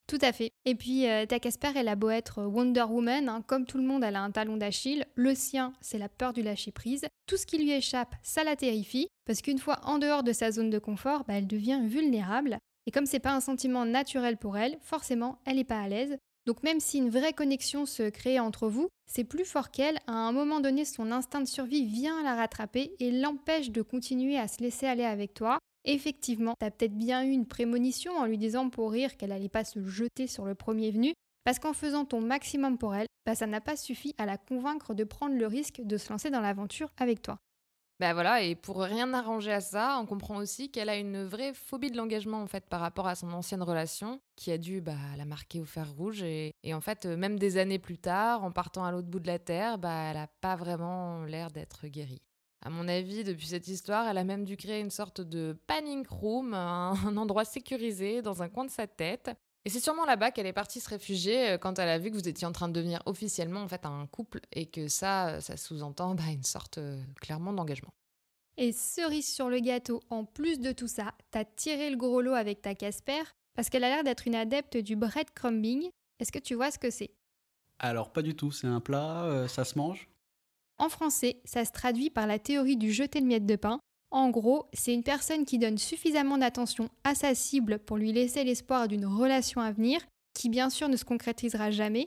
Tout 0.08 0.20
à 0.22 0.32
fait. 0.32 0.52
Et 0.64 0.76
puis, 0.76 1.10
euh, 1.10 1.26
ta 1.26 1.40
Casper, 1.40 1.72
elle 1.76 1.90
a 1.90 1.98
beau 1.98 2.10
être 2.10 2.44
Wonder 2.44 2.84
Woman, 2.84 3.28
hein, 3.28 3.42
comme 3.46 3.66
tout 3.66 3.78
le 3.78 3.84
monde, 3.84 4.06
elle 4.06 4.16
a 4.16 4.22
un 4.22 4.32
talon 4.32 4.56
d'Achille. 4.56 5.06
Le 5.16 5.36
sien, 5.36 5.74
c'est 5.82 5.98
la 5.98 6.08
peur 6.08 6.32
du 6.32 6.44
lâcher-prise. 6.44 7.06
Tout 7.26 7.36
ce 7.36 7.46
qui 7.46 7.58
lui 7.58 7.72
échappe, 7.72 8.16
ça 8.24 8.46
la 8.46 8.56
terrifie, 8.56 9.08
parce 9.26 9.42
qu'une 9.42 9.60
fois 9.60 9.82
en 9.84 10.00
dehors 10.00 10.24
de 10.24 10.32
sa 10.32 10.52
zone 10.52 10.70
de 10.70 10.80
confort, 10.80 11.26
bah, 11.26 11.34
elle 11.36 11.48
devient 11.48 11.82
vulnérable. 11.84 12.58
Et 12.86 12.92
comme 12.92 13.06
c'est 13.06 13.20
pas 13.20 13.34
un 13.34 13.42
sentiment 13.42 13.86
naturel 13.86 14.38
pour 14.38 14.58
elle, 14.58 14.78
forcément, 14.82 15.40
elle 15.46 15.58
n'est 15.58 15.64
pas 15.66 15.82
à 15.82 15.90
l'aise. 15.90 16.18
Donc 16.46 16.64
même 16.64 16.80
si 16.80 16.98
une 16.98 17.10
vraie 17.10 17.34
connexion 17.34 17.86
se 17.86 18.10
crée 18.10 18.40
entre 18.40 18.68
vous, 18.68 18.90
c'est 19.06 19.24
plus 19.24 19.46
fort 19.46 19.72
qu'elle, 19.72 19.98
à 20.08 20.14
un 20.14 20.32
moment 20.32 20.60
donné, 20.60 20.86
son 20.86 21.12
instinct 21.12 21.42
de 21.42 21.48
survie 21.48 21.86
vient 21.86 22.22
la 22.24 22.36
rattraper 22.36 22.96
et 23.00 23.12
l'empêche 23.12 23.72
de 23.72 23.82
continuer 23.82 24.38
à 24.38 24.48
se 24.48 24.62
laisser 24.62 24.86
aller 24.86 25.06
avec 25.06 25.34
toi, 25.34 25.60
Effectivement, 25.86 26.56
t'as 26.58 26.72
peut-être 26.72 26.98
bien 26.98 27.24
eu 27.26 27.32
une 27.32 27.46
prémonition 27.46 28.16
en 28.16 28.26
lui 28.26 28.38
disant 28.38 28.70
pour 28.70 28.92
rire 28.92 29.18
qu'elle 29.18 29.34
allait 29.34 29.50
pas 29.50 29.66
se 29.66 29.86
jeter 29.86 30.28
sur 30.28 30.46
le 30.46 30.56
premier 30.56 30.92
venu, 30.92 31.14
parce 31.44 31.60
qu'en 31.60 31.74
faisant 31.74 32.06
ton 32.06 32.22
maximum 32.22 32.78
pour 32.78 32.96
elle, 32.96 33.08
bah 33.26 33.36
ça 33.36 33.48
n'a 33.48 33.60
pas 33.60 33.76
suffi 33.76 34.16
à 34.18 34.26
la 34.26 34.38
convaincre 34.38 34.94
de 34.94 35.04
prendre 35.04 35.36
le 35.36 35.48
risque 35.48 35.82
de 35.84 35.98
se 35.98 36.10
lancer 36.10 36.30
dans 36.30 36.40
l'aventure 36.40 36.90
avec 36.98 37.22
toi. 37.22 37.38
Ben 38.00 38.14
voilà, 38.14 38.42
et 38.42 38.56
pour 38.56 38.82
rien 38.82 39.14
arranger 39.14 39.54
à 39.54 39.62
ça, 39.62 40.00
on 40.02 40.06
comprend 40.06 40.38
aussi 40.38 40.72
qu'elle 40.72 40.90
a 40.90 40.98
une 40.98 41.24
vraie 41.24 41.54
phobie 41.54 41.92
de 41.92 41.98
l'engagement 41.98 42.42
en 42.42 42.48
fait 42.48 42.66
par 42.68 42.82
rapport 42.82 43.08
à 43.08 43.16
son 43.16 43.32
ancienne 43.32 43.62
relation, 43.62 44.20
qui 44.36 44.52
a 44.52 44.58
dû 44.58 44.82
bah, 44.82 44.98
la 45.16 45.26
marquer 45.26 45.62
au 45.62 45.66
fer 45.66 45.90
rouge. 45.94 46.24
Et, 46.24 46.54
en 46.74 46.82
fait, 46.82 47.06
euh, 47.06 47.16
même 47.16 47.38
des 47.38 47.58
années 47.58 47.80
plus 47.80 48.00
tard, 48.00 48.44
en 48.44 48.52
partant 48.52 48.84
à 48.84 48.92
l'autre 48.92 49.08
bout 49.08 49.20
de 49.20 49.28
la 49.28 49.40
terre, 49.40 49.78
bah, 49.78 50.10
elle 50.10 50.18
n'a 50.18 50.28
pas 50.42 50.56
vraiment 50.56 51.24
l'air 51.26 51.52
d'être 51.52 51.88
guérie. 51.88 52.22
À 52.66 52.70
mon 52.70 52.88
avis, 52.88 53.24
depuis 53.24 53.48
cette 53.48 53.68
histoire, 53.68 54.08
elle 54.08 54.18
a 54.18 54.24
même 54.24 54.46
dû 54.46 54.58
créer 54.58 54.80
une 54.80 54.90
sorte 54.90 55.22
de 55.22 55.56
panic 55.68 56.08
room, 56.10 56.54
un 56.56 57.18
endroit 57.18 57.46
sécurisé 57.46 58.22
dans 58.22 58.42
un 58.42 58.50
coin 58.50 58.66
de 58.66 58.72
sa 58.72 58.88
tête. 58.88 59.30
Et 59.66 59.70
c'est 59.70 59.80
sûrement 59.80 60.06
là-bas 60.06 60.32
qu'elle 60.32 60.46
est 60.46 60.54
partie 60.54 60.82
se 60.82 60.90
réfugier 60.90 61.52
euh, 61.52 61.58
quand 61.58 61.80
elle 61.80 61.90
a 61.90 61.98
vu 61.98 62.12
que 62.12 62.16
vous 62.16 62.28
étiez 62.28 62.46
en 62.46 62.52
train 62.52 62.68
de 62.68 62.74
devenir 62.74 63.02
officiellement 63.06 63.62
en 63.62 63.68
fait 63.68 63.86
un 63.86 64.08
couple 64.08 64.42
et 64.52 64.66
que 64.66 64.88
ça, 64.88 65.40
ça 65.40 65.56
sous-entend 65.56 66.16
bah, 66.16 66.24
une 66.32 66.44
sorte 66.44 66.80
euh, 66.80 67.02
clairement 67.22 67.54
d'engagement. 67.54 67.94
Et 68.58 68.72
cerise 68.72 69.34
sur 69.34 69.50
le 69.50 69.60
gâteau, 69.60 70.02
en 70.10 70.26
plus 70.26 70.60
de 70.60 70.72
tout 70.72 70.88
ça, 70.88 71.14
t'as 71.32 71.46
tiré 71.46 71.90
le 71.90 71.98
gros 71.98 72.22
lot 72.22 72.34
avec 72.34 72.62
ta 72.62 72.76
Casper 72.76 73.24
parce 73.56 73.70
qu'elle 73.70 73.84
a 73.84 73.90
l'air 73.90 74.04
d'être 74.04 74.28
une 74.28 74.36
adepte 74.36 74.78
du 74.78 74.96
breadcrumbing. 74.96 75.90
Est-ce 76.20 76.32
que 76.32 76.40
tu 76.40 76.56
vois 76.56 76.70
ce 76.70 76.78
que 76.78 76.90
c'est? 76.90 77.12
Alors 77.80 78.12
pas 78.12 78.22
du 78.22 78.36
tout, 78.36 78.52
c'est 78.52 78.68
un 78.68 78.80
plat, 78.80 79.24
euh, 79.26 79.48
ça 79.48 79.64
se 79.64 79.78
mange? 79.78 80.10
En 80.78 80.90
français, 80.90 81.42
ça 81.46 81.66
se 81.66 81.72
traduit 81.72 82.10
par 82.10 82.28
la 82.28 82.40
théorie 82.40 82.78
du 82.78 82.92
jeter 82.92 83.22
de 83.22 83.26
miettes 83.26 83.46
de 83.46 83.56
pain. 83.56 83.80
En 84.14 84.30
gros, 84.30 84.68
c'est 84.74 84.94
une 84.94 85.02
personne 85.02 85.44
qui 85.44 85.58
donne 85.58 85.80
suffisamment 85.80 86.38
d'attention 86.38 86.88
à 87.04 87.16
sa 87.16 87.34
cible 87.34 87.80
pour 87.80 87.98
lui 87.98 88.12
laisser 88.12 88.44
l'espoir 88.44 88.88
d'une 88.88 89.08
relation 89.08 89.60
à 89.60 89.72
venir, 89.72 90.00
qui 90.36 90.50
bien 90.50 90.70
sûr 90.70 90.88
ne 90.88 90.98
se 90.98 91.04
concrétisera 91.04 91.72
jamais, 91.72 92.06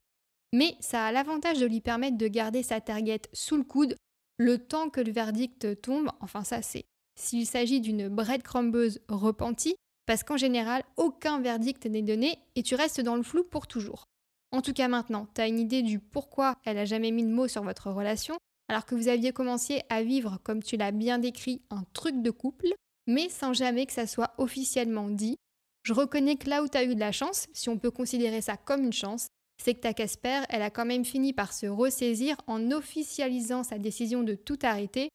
mais 0.52 0.76
ça 0.78 1.04
a 1.04 1.10
l'avantage 1.10 1.58
de 1.58 1.66
lui 1.66 1.80
permettre 1.80 2.16
de 2.16 2.28
garder 2.28 2.62
sa 2.62 2.80
target 2.80 3.22
sous 3.32 3.56
le 3.56 3.64
coude 3.64 3.96
le 4.38 4.58
temps 4.58 4.88
que 4.88 5.00
le 5.00 5.10
verdict 5.10 5.80
tombe, 5.82 6.08
enfin 6.20 6.44
ça 6.44 6.62
c'est 6.62 6.84
s'il 7.18 7.44
s'agit 7.44 7.80
d'une 7.80 8.08
breadcrumbeuse 8.08 9.00
repentie, 9.08 9.74
parce 10.06 10.22
qu'en 10.22 10.36
général, 10.36 10.84
aucun 10.96 11.40
verdict 11.40 11.86
n'est 11.86 12.02
donné 12.02 12.38
et 12.54 12.62
tu 12.62 12.76
restes 12.76 13.00
dans 13.00 13.16
le 13.16 13.24
flou 13.24 13.42
pour 13.42 13.66
toujours. 13.66 14.04
En 14.52 14.62
tout 14.62 14.74
cas 14.74 14.86
maintenant, 14.86 15.26
tu 15.34 15.40
as 15.40 15.48
une 15.48 15.58
idée 15.58 15.82
du 15.82 15.98
pourquoi 15.98 16.54
elle 16.64 16.78
a 16.78 16.84
jamais 16.84 17.10
mis 17.10 17.24
de 17.24 17.32
mots 17.32 17.48
sur 17.48 17.64
votre 17.64 17.90
relation, 17.90 18.36
alors 18.68 18.84
que 18.84 18.94
vous 18.94 19.08
aviez 19.08 19.32
commencé 19.32 19.82
à 19.88 20.02
vivre, 20.02 20.38
comme 20.42 20.62
tu 20.62 20.76
l'as 20.76 20.90
bien 20.90 21.18
décrit, 21.18 21.62
un 21.70 21.84
truc 21.92 22.22
de 22.22 22.30
couple, 22.30 22.68
mais 23.06 23.28
sans 23.28 23.52
jamais 23.52 23.86
que 23.86 23.92
ça 23.92 24.06
soit 24.06 24.34
officiellement 24.38 25.08
dit. 25.08 25.36
Je 25.84 25.92
reconnais 25.92 26.36
que 26.36 26.50
là 26.50 26.62
où 26.62 26.68
tu 26.68 26.76
as 26.76 26.84
eu 26.84 26.94
de 26.94 27.00
la 27.00 27.12
chance, 27.12 27.46
si 27.52 27.68
on 27.68 27.78
peut 27.78 27.92
considérer 27.92 28.40
ça 28.40 28.56
comme 28.56 28.82
une 28.82 28.92
chance, 28.92 29.28
c'est 29.62 29.74
que 29.74 29.80
ta 29.80 29.94
Casper, 29.94 30.42
elle 30.48 30.62
a 30.62 30.70
quand 30.70 30.84
même 30.84 31.04
fini 31.04 31.32
par 31.32 31.52
se 31.52 31.66
ressaisir 31.66 32.36
en 32.46 32.72
officialisant 32.72 33.62
sa 33.62 33.78
décision 33.78 34.22
de 34.22 34.34
tout 34.34 34.58
arrêter, 34.62 35.08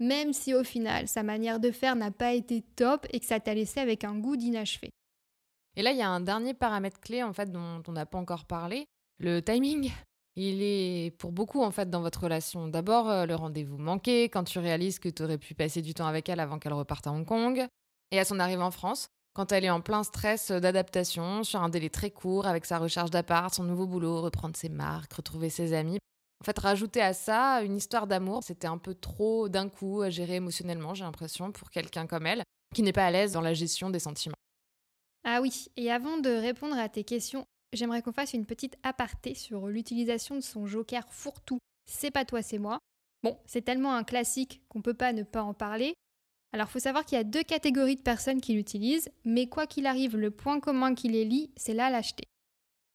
même 0.00 0.32
si 0.32 0.54
au 0.54 0.62
final 0.62 1.08
sa 1.08 1.22
manière 1.22 1.60
de 1.60 1.70
faire 1.70 1.96
n'a 1.96 2.10
pas 2.10 2.34
été 2.34 2.62
top 2.76 3.06
et 3.10 3.20
que 3.20 3.26
ça 3.26 3.40
t'a 3.40 3.54
laissé 3.54 3.80
avec 3.80 4.04
un 4.04 4.16
goût 4.18 4.36
d'inachevé. 4.36 4.90
Et 5.76 5.82
là, 5.82 5.92
il 5.92 5.98
y 5.98 6.02
a 6.02 6.08
un 6.08 6.20
dernier 6.20 6.54
paramètre 6.54 7.00
clé 7.00 7.22
en 7.22 7.32
fait 7.32 7.50
dont 7.50 7.82
on 7.86 7.92
n'a 7.92 8.06
pas 8.06 8.18
encore 8.18 8.44
parlé, 8.44 8.84
le 9.18 9.40
timing. 9.40 9.90
Il 10.40 10.62
est 10.62 11.10
pour 11.18 11.32
beaucoup 11.32 11.62
en 11.64 11.72
fait 11.72 11.90
dans 11.90 12.00
votre 12.00 12.22
relation. 12.22 12.68
D'abord, 12.68 13.10
euh, 13.10 13.26
le 13.26 13.34
rendez-vous 13.34 13.76
manqué 13.76 14.28
quand 14.28 14.44
tu 14.44 14.60
réalises 14.60 15.00
que 15.00 15.08
tu 15.08 15.24
aurais 15.24 15.36
pu 15.36 15.52
passer 15.52 15.82
du 15.82 15.94
temps 15.94 16.06
avec 16.06 16.28
elle 16.28 16.38
avant 16.38 16.60
qu'elle 16.60 16.74
reparte 16.74 17.08
à 17.08 17.10
Hong 17.10 17.26
Kong. 17.26 17.66
Et 18.12 18.20
à 18.20 18.24
son 18.24 18.38
arrivée 18.38 18.62
en 18.62 18.70
France, 18.70 19.08
quand 19.34 19.50
elle 19.50 19.64
est 19.64 19.70
en 19.70 19.80
plein 19.80 20.04
stress 20.04 20.52
d'adaptation, 20.52 21.42
sur 21.42 21.60
un 21.60 21.68
délai 21.68 21.90
très 21.90 22.12
court, 22.12 22.46
avec 22.46 22.66
sa 22.66 22.78
recherche 22.78 23.10
d'appart, 23.10 23.52
son 23.52 23.64
nouveau 23.64 23.88
boulot, 23.88 24.22
reprendre 24.22 24.54
ses 24.54 24.68
marques, 24.68 25.12
retrouver 25.12 25.50
ses 25.50 25.72
amis. 25.72 25.98
En 26.40 26.44
fait, 26.44 26.56
rajouter 26.56 27.02
à 27.02 27.14
ça 27.14 27.62
une 27.62 27.76
histoire 27.76 28.06
d'amour, 28.06 28.44
c'était 28.44 28.68
un 28.68 28.78
peu 28.78 28.94
trop 28.94 29.48
d'un 29.48 29.68
coup 29.68 30.02
à 30.02 30.08
gérer 30.08 30.36
émotionnellement, 30.36 30.94
j'ai 30.94 31.02
l'impression, 31.02 31.50
pour 31.50 31.70
quelqu'un 31.70 32.06
comme 32.06 32.26
elle, 32.26 32.44
qui 32.76 32.82
n'est 32.82 32.92
pas 32.92 33.06
à 33.06 33.10
l'aise 33.10 33.32
dans 33.32 33.40
la 33.40 33.54
gestion 33.54 33.90
des 33.90 33.98
sentiments. 33.98 34.36
Ah 35.24 35.40
oui, 35.42 35.66
et 35.76 35.90
avant 35.90 36.18
de 36.18 36.30
répondre 36.30 36.78
à 36.78 36.88
tes 36.88 37.02
questions, 37.02 37.44
j'aimerais 37.72 38.02
qu'on 38.02 38.12
fasse 38.12 38.34
une 38.34 38.46
petite 38.46 38.76
aparté 38.82 39.34
sur 39.34 39.68
l'utilisation 39.68 40.34
de 40.36 40.40
son 40.40 40.66
joker 40.66 41.06
fourre-tout. 41.08 41.58
C'est 41.90 42.10
pas 42.10 42.24
toi, 42.24 42.42
c'est 42.42 42.58
moi. 42.58 42.78
Bon, 43.22 43.38
c'est 43.46 43.62
tellement 43.62 43.94
un 43.94 44.04
classique 44.04 44.62
qu'on 44.68 44.82
peut 44.82 44.94
pas 44.94 45.12
ne 45.12 45.22
pas 45.22 45.42
en 45.42 45.54
parler, 45.54 45.94
alors, 46.52 46.68
il 46.68 46.70
faut 46.70 46.78
savoir 46.78 47.04
qu'il 47.04 47.18
y 47.18 47.20
a 47.20 47.24
deux 47.24 47.42
catégories 47.42 47.96
de 47.96 48.02
personnes 48.02 48.40
qui 48.40 48.54
l'utilisent, 48.54 49.10
mais 49.24 49.48
quoi 49.48 49.66
qu'il 49.66 49.86
arrive, 49.86 50.16
le 50.16 50.30
point 50.30 50.60
commun 50.60 50.94
qui 50.94 51.08
les 51.08 51.24
lie, 51.24 51.50
c'est 51.56 51.74
la 51.74 51.90
lâcheté. 51.90 52.24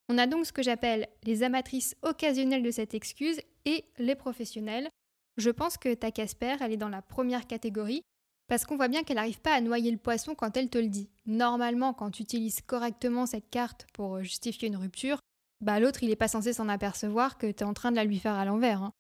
On 0.10 0.18
a 0.18 0.28
donc 0.28 0.46
ce 0.46 0.54
que 0.54 0.64
j'appelle 0.64 1.08
les 1.24 1.44
amatrices 1.44 1.96
occasionnelles 2.02 2.64
de 2.64 2.72
cette 2.72 2.94
excuse 2.94 3.40
et 3.66 3.86
les 3.98 4.16
professionnels. 4.16 4.90
Je 5.38 5.50
pense 5.50 5.78
que 5.78 5.94
ta 5.94 6.12
Casper, 6.12 6.56
elle 6.62 6.74
est 6.74 6.78
dans 6.78 6.90
la 6.90 7.02
première 7.02 7.48
catégorie, 7.48 8.02
parce 8.48 8.66
qu'on 8.66 8.76
voit 8.76 8.88
bien 8.88 9.04
qu'elle 9.04 9.18
n'arrive 9.18 9.42
pas 9.42 9.54
à 9.54 9.62
noyer 9.62 9.92
le 9.92 9.98
poisson 9.98 10.36
quand 10.36 10.56
elle 10.58 10.70
te 10.70 10.78
le 10.78 10.90
dit. 10.90 11.10
Normalement, 11.26 11.94
quand 11.94 12.12
tu 12.12 12.24
utilises 12.24 12.62
correctement 12.62 13.26
cette 13.26 13.50
carte 13.50 13.88
pour 13.94 14.22
justifier 14.22 14.68
une 14.68 14.78
rupture, 14.78 15.20
bah 15.62 15.80
l'autre 15.80 16.04
il 16.04 16.10
n'est 16.10 16.16
pas 16.16 16.28
censé 16.28 16.54
s'en 16.54 16.70
apercevoir 16.70 17.38
que 17.38 17.48
tu 17.48 17.64
es 17.64 17.64
en 17.64 17.74
train 17.74 17.92
de 17.92 17.96
la 17.96 18.06
lui 18.06 18.20
faire 18.20 18.36
à 18.36 18.46
l'envers. 18.46 18.82
Hein. 18.82 18.94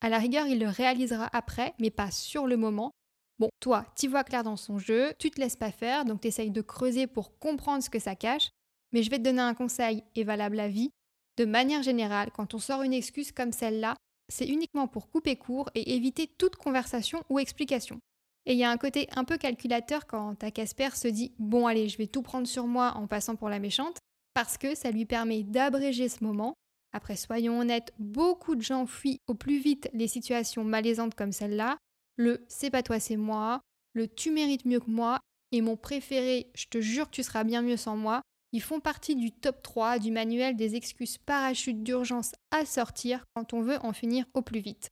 À 0.00 0.08
la 0.08 0.18
rigueur, 0.18 0.46
il 0.46 0.60
le 0.60 0.68
réalisera 0.68 1.28
après, 1.32 1.74
mais 1.78 1.90
pas 1.90 2.10
sur 2.10 2.46
le 2.46 2.56
moment, 2.56 2.92
Bon, 3.38 3.50
toi, 3.60 3.86
tu 3.96 4.08
vois 4.08 4.24
clair 4.24 4.42
dans 4.42 4.56
son 4.56 4.78
jeu, 4.78 5.12
tu 5.18 5.30
te 5.30 5.40
laisses 5.40 5.56
pas 5.56 5.70
faire, 5.70 6.04
donc 6.04 6.20
tu 6.20 6.28
essayes 6.28 6.50
de 6.50 6.60
creuser 6.60 7.06
pour 7.06 7.38
comprendre 7.38 7.84
ce 7.84 7.90
que 7.90 8.00
ça 8.00 8.16
cache. 8.16 8.50
Mais 8.92 9.02
je 9.02 9.10
vais 9.10 9.18
te 9.18 9.22
donner 9.22 9.42
un 9.42 9.54
conseil 9.54 10.02
et 10.16 10.24
valable 10.24 10.58
à 10.58 10.68
vie. 10.68 10.90
De 11.36 11.44
manière 11.44 11.82
générale, 11.82 12.30
quand 12.34 12.54
on 12.54 12.58
sort 12.58 12.82
une 12.82 12.92
excuse 12.92 13.30
comme 13.30 13.52
celle-là, 13.52 13.94
c'est 14.28 14.48
uniquement 14.48 14.88
pour 14.88 15.08
couper 15.08 15.36
court 15.36 15.70
et 15.74 15.94
éviter 15.94 16.26
toute 16.26 16.56
conversation 16.56 17.22
ou 17.28 17.38
explication. 17.38 18.00
Et 18.48 18.52
il 18.52 18.58
y 18.58 18.64
a 18.64 18.70
un 18.70 18.78
côté 18.78 19.06
un 19.14 19.24
peu 19.24 19.36
calculateur 19.36 20.06
quand 20.06 20.34
ta 20.36 20.50
Casper 20.50 20.88
se 20.94 21.06
dit 21.06 21.32
Bon, 21.38 21.66
allez, 21.66 21.90
je 21.90 21.98
vais 21.98 22.06
tout 22.06 22.22
prendre 22.22 22.46
sur 22.46 22.66
moi 22.66 22.94
en 22.96 23.06
passant 23.06 23.36
pour 23.36 23.50
la 23.50 23.58
méchante, 23.58 23.98
parce 24.32 24.56
que 24.56 24.74
ça 24.74 24.90
lui 24.90 25.04
permet 25.04 25.42
d'abréger 25.42 26.08
ce 26.08 26.24
moment. 26.24 26.54
Après, 26.94 27.16
soyons 27.16 27.60
honnêtes, 27.60 27.92
beaucoup 27.98 28.56
de 28.56 28.62
gens 28.62 28.86
fuient 28.86 29.20
au 29.26 29.34
plus 29.34 29.58
vite 29.58 29.90
les 29.92 30.08
situations 30.08 30.64
malaisantes 30.64 31.14
comme 31.14 31.30
celle-là, 31.30 31.76
le 32.16 32.42
c'est 32.48 32.70
pas 32.70 32.82
toi, 32.82 32.98
c'est 32.98 33.18
moi, 33.18 33.60
le 33.92 34.08
tu 34.08 34.30
mérites 34.30 34.64
mieux 34.64 34.80
que 34.80 34.90
moi, 34.90 35.18
et 35.52 35.60
mon 35.60 35.76
préféré, 35.76 36.50
je 36.54 36.66
te 36.68 36.80
jure 36.80 37.10
tu 37.10 37.22
seras 37.22 37.44
bien 37.44 37.60
mieux 37.60 37.76
sans 37.76 37.98
moi, 37.98 38.22
ils 38.52 38.62
font 38.62 38.80
partie 38.80 39.14
du 39.14 39.30
top 39.30 39.60
3 39.60 39.98
du 39.98 40.10
manuel 40.10 40.56
des 40.56 40.74
excuses 40.74 41.18
parachutes 41.18 41.82
d'urgence 41.82 42.32
à 42.50 42.64
sortir 42.64 43.24
quand 43.34 43.52
on 43.52 43.60
veut 43.60 43.78
en 43.84 43.92
finir 43.92 44.24
au 44.32 44.40
plus 44.40 44.60
vite. 44.60 44.88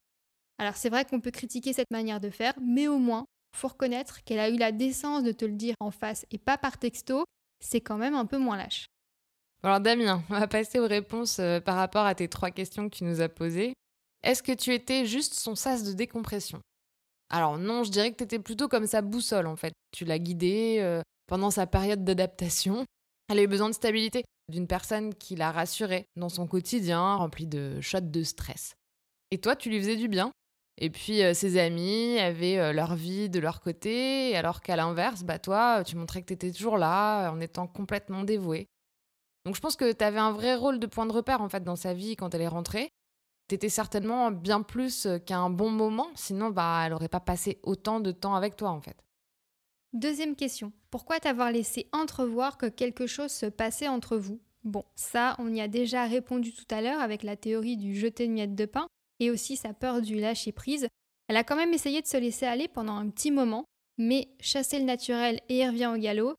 Alors 0.58 0.76
c'est 0.76 0.90
vrai 0.90 1.06
qu'on 1.06 1.20
peut 1.20 1.30
critiquer 1.30 1.72
cette 1.72 1.90
manière 1.90 2.20
de 2.20 2.28
faire, 2.28 2.52
mais 2.60 2.86
au 2.86 2.98
moins, 2.98 3.24
faut 3.56 3.68
reconnaître 3.68 4.22
qu'elle 4.24 4.38
a 4.38 4.48
eu 4.48 4.56
la 4.56 4.72
décence 4.72 5.22
de 5.22 5.32
te 5.32 5.44
le 5.44 5.52
dire 5.52 5.74
en 5.80 5.90
face 5.90 6.26
et 6.30 6.38
pas 6.38 6.58
par 6.58 6.78
texto, 6.78 7.24
c'est 7.60 7.80
quand 7.80 7.96
même 7.96 8.14
un 8.14 8.26
peu 8.26 8.38
moins 8.38 8.56
lâche. 8.56 8.86
Alors 9.62 9.80
Damien, 9.80 10.22
on 10.30 10.38
va 10.38 10.46
passer 10.46 10.78
aux 10.78 10.86
réponses 10.86 11.38
euh, 11.38 11.60
par 11.60 11.76
rapport 11.76 12.04
à 12.04 12.14
tes 12.14 12.28
trois 12.28 12.50
questions 12.50 12.88
que 12.88 12.96
tu 12.96 13.04
nous 13.04 13.20
as 13.20 13.28
posées. 13.28 13.74
Est-ce 14.22 14.42
que 14.42 14.52
tu 14.52 14.72
étais 14.72 15.06
juste 15.06 15.34
son 15.34 15.54
sas 15.54 15.84
de 15.84 15.92
décompression? 15.92 16.60
Alors 17.30 17.58
non, 17.58 17.82
je 17.82 17.90
dirais 17.90 18.12
que 18.12 18.16
tu 18.16 18.24
étais 18.24 18.38
plutôt 18.38 18.68
comme 18.68 18.86
sa 18.86 19.02
boussole 19.02 19.46
en 19.46 19.56
fait. 19.56 19.72
Tu 19.92 20.04
l'as 20.04 20.18
guidée 20.18 20.78
euh, 20.80 21.02
pendant 21.26 21.50
sa 21.50 21.66
période 21.66 22.04
d'adaptation. 22.04 22.84
Elle 23.28 23.40
a 23.40 23.42
eu 23.42 23.48
besoin 23.48 23.68
de 23.68 23.74
stabilité, 23.74 24.22
d'une 24.48 24.68
personne 24.68 25.14
qui 25.14 25.34
la 25.34 25.50
rassurait 25.50 26.06
dans 26.16 26.28
son 26.28 26.46
quotidien 26.46 27.16
rempli 27.16 27.46
de 27.46 27.80
shots 27.80 28.00
de 28.00 28.22
stress. 28.22 28.74
Et 29.32 29.38
toi, 29.38 29.56
tu 29.56 29.70
lui 29.70 29.80
faisais 29.80 29.96
du 29.96 30.06
bien? 30.08 30.30
Et 30.78 30.90
puis 30.90 31.22
euh, 31.22 31.34
ses 31.34 31.58
amis 31.58 32.18
avaient 32.18 32.58
euh, 32.58 32.72
leur 32.72 32.94
vie 32.94 33.30
de 33.30 33.40
leur 33.40 33.60
côté, 33.60 34.36
alors 34.36 34.60
qu'à 34.60 34.76
l'inverse, 34.76 35.22
bah 35.22 35.38
toi, 35.38 35.82
tu 35.84 35.96
montrais 35.96 36.20
que 36.22 36.26
tu 36.26 36.34
étais 36.34 36.52
toujours 36.52 36.76
là 36.76 37.30
en 37.30 37.40
étant 37.40 37.66
complètement 37.66 38.24
dévouée. 38.24 38.66
Donc 39.44 39.54
je 39.56 39.60
pense 39.60 39.76
que 39.76 39.92
tu 39.92 40.04
avais 40.04 40.18
un 40.18 40.32
vrai 40.32 40.54
rôle 40.54 40.78
de 40.78 40.86
point 40.86 41.06
de 41.06 41.12
repère 41.12 41.40
en 41.40 41.48
fait 41.48 41.64
dans 41.64 41.76
sa 41.76 41.94
vie 41.94 42.16
quand 42.16 42.34
elle 42.34 42.42
est 42.42 42.48
rentrée 42.48 42.90
t'étais 43.48 43.68
certainement 43.68 44.30
bien 44.30 44.62
plus 44.62 45.06
euh, 45.06 45.18
qu'un 45.18 45.50
bon 45.50 45.70
moment, 45.70 46.08
sinon 46.14 46.50
bah, 46.50 46.82
elle 46.84 46.92
n'aurait 46.92 47.08
pas 47.08 47.20
passé 47.20 47.58
autant 47.62 48.00
de 48.00 48.12
temps 48.12 48.34
avec 48.34 48.56
toi 48.56 48.70
en 48.70 48.80
fait. 48.80 48.96
Deuxième 49.92 50.36
question, 50.36 50.72
pourquoi 50.90 51.20
t'avoir 51.20 51.52
laissé 51.52 51.88
entrevoir 51.92 52.58
que 52.58 52.66
quelque 52.66 53.06
chose 53.06 53.30
se 53.30 53.46
passait 53.46 53.88
entre 53.88 54.16
vous? 54.16 54.40
Bon, 54.64 54.84
ça, 54.96 55.36
on 55.38 55.54
y 55.54 55.60
a 55.60 55.68
déjà 55.68 56.06
répondu 56.06 56.52
tout 56.52 56.66
à 56.70 56.82
l'heure 56.82 57.00
avec 57.00 57.22
la 57.22 57.36
théorie 57.36 57.76
du 57.76 57.94
jeter 57.94 58.26
de 58.26 58.32
miettes 58.32 58.56
de 58.56 58.66
pain 58.66 58.88
et 59.20 59.30
aussi 59.30 59.56
sa 59.56 59.72
peur 59.72 60.02
du 60.02 60.16
lâcher 60.16 60.52
prise. 60.52 60.88
Elle 61.28 61.36
a 61.36 61.44
quand 61.44 61.56
même 61.56 61.72
essayé 61.74 62.02
de 62.02 62.06
se 62.06 62.16
laisser 62.16 62.46
aller 62.46 62.68
pendant 62.68 62.96
un 62.96 63.08
petit 63.10 63.30
moment, 63.30 63.64
mais 63.98 64.28
chasser 64.40 64.78
le 64.78 64.84
naturel 64.84 65.40
et 65.48 65.58
y 65.58 65.66
revient 65.66 65.90
au 65.94 65.98
galop. 65.98 66.34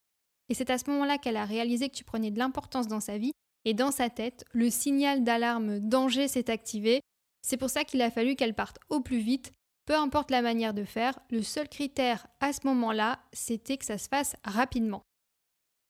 Et 0.50 0.54
c'est 0.54 0.70
à 0.70 0.78
ce 0.78 0.90
moment-là 0.90 1.18
qu'elle 1.18 1.38
a 1.38 1.46
réalisé 1.46 1.90
que 1.90 1.96
tu 1.96 2.04
prenais 2.04 2.32
de 2.32 2.40
l'importance 2.40 2.88
dans 2.88 3.02
sa 3.02 3.18
vie 3.18 3.34
et 3.66 3.74
dans 3.74 3.92
sa 3.92 4.10
tête, 4.10 4.46
le 4.54 4.70
signal 4.70 5.24
d'alarme 5.24 5.80
danger 5.80 6.28
s'est 6.28 6.50
activé. 6.50 7.02
C'est 7.42 7.58
pour 7.58 7.70
ça 7.70 7.84
qu'il 7.84 8.02
a 8.02 8.12
fallu 8.12 8.36
qu'elle 8.36 8.54
parte 8.54 8.80
au 8.90 9.02
plus 9.02 9.20
vite. 9.20 9.52
Peu 9.86 9.96
importe 9.96 10.32
la 10.32 10.42
manière 10.42 10.74
de 10.74 10.84
faire, 10.84 11.20
le 11.30 11.42
seul 11.42 11.68
critère 11.68 12.28
à 12.40 12.54
ce 12.54 12.66
moment-là, 12.66 13.20
c'était 13.34 13.78
que 13.78 13.86
ça 13.86 13.98
se 13.98 14.08
fasse 14.08 14.36
rapidement. 14.44 15.04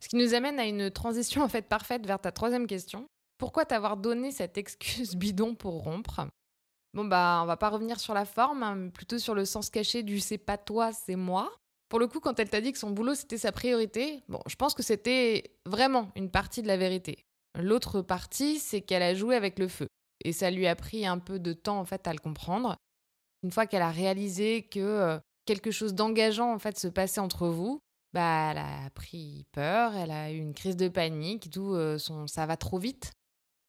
Ce 0.04 0.10
qui 0.10 0.16
nous 0.16 0.34
amène 0.34 0.60
à 0.60 0.66
une 0.66 0.92
transition 0.92 1.42
en 1.42 1.50
fait 1.50 1.68
parfaite 1.68 2.06
vers 2.06 2.20
ta 2.20 2.32
troisième 2.32 2.68
question. 2.68 3.08
Pourquoi 3.38 3.66
t'avoir 3.66 3.98
donné 3.98 4.32
cette 4.32 4.58
excuse 4.58 5.16
bidon 5.16 5.56
pour 5.56 5.84
rompre? 5.84 6.28
Bon 6.98 7.06
bah 7.06 7.42
on 7.44 7.46
va 7.46 7.58
pas 7.58 7.70
revenir 7.70 8.00
sur 8.00 8.16
la 8.16 8.26
forme, 8.26 8.64
hein, 8.64 8.74
mais 8.74 8.90
plutôt 8.90 9.20
sur 9.20 9.36
le 9.36 9.46
sens 9.46 9.70
caché 9.70 10.02
du 10.02 10.20
c'est 10.20 10.40
pas 10.40 10.58
toi, 10.58 10.92
c'est 10.92 11.16
moi. 11.16 11.52
Pour 11.90 12.00
le 12.00 12.08
coup, 12.08 12.20
quand 12.20 12.40
elle 12.40 12.50
t'a 12.50 12.60
dit 12.60 12.72
que 12.72 12.80
son 12.80 12.90
boulot 12.90 13.14
c'était 13.14 13.38
sa 13.38 13.52
priorité, 13.52 14.24
bon, 14.30 14.40
je 14.48 14.56
pense 14.56 14.74
que 14.74 14.82
c'était 14.82 15.56
vraiment 15.68 16.10
une 16.16 16.32
partie 16.32 16.64
de 16.64 16.68
la 16.68 16.76
vérité. 16.76 17.24
L'autre 17.56 18.02
partie, 18.02 18.58
c'est 18.58 18.82
qu'elle 18.82 19.04
a 19.04 19.14
joué 19.14 19.36
avec 19.36 19.60
le 19.60 19.68
feu. 19.68 19.86
Et 20.26 20.34
ça 20.34 20.50
lui 20.50 20.66
a 20.66 20.76
pris 20.76 21.06
un 21.06 21.20
peu 21.20 21.38
de 21.38 21.54
temps 21.54 21.80
en 21.80 21.86
fait 21.86 22.08
à 22.08 22.14
le 22.14 22.18
comprendre. 22.18 22.76
Une 23.44 23.52
fois 23.52 23.68
qu'elle 23.68 23.84
a 23.84 23.92
réalisé 23.92 24.64
que 24.64 24.80
euh, 24.80 25.20
quelque 25.46 25.70
chose 25.70 25.94
d'engageant 25.94 26.52
en 26.52 26.58
fait 26.58 26.80
se 26.80 26.88
passait 26.88 27.22
entre 27.22 27.48
vous, 27.48 27.80
bah 28.14 28.50
elle 28.50 28.58
a 28.58 28.90
pris 28.96 29.46
peur, 29.52 29.96
elle 29.96 30.10
a 30.10 30.32
eu 30.32 30.38
une 30.38 30.56
crise 30.56 30.78
de 30.78 30.88
panique, 30.88 31.52
tout 31.52 31.76
euh, 31.76 32.00
son 32.00 32.26
ça 32.26 32.48
va 32.48 32.58
trop 32.58 32.80
vite. 32.80 33.12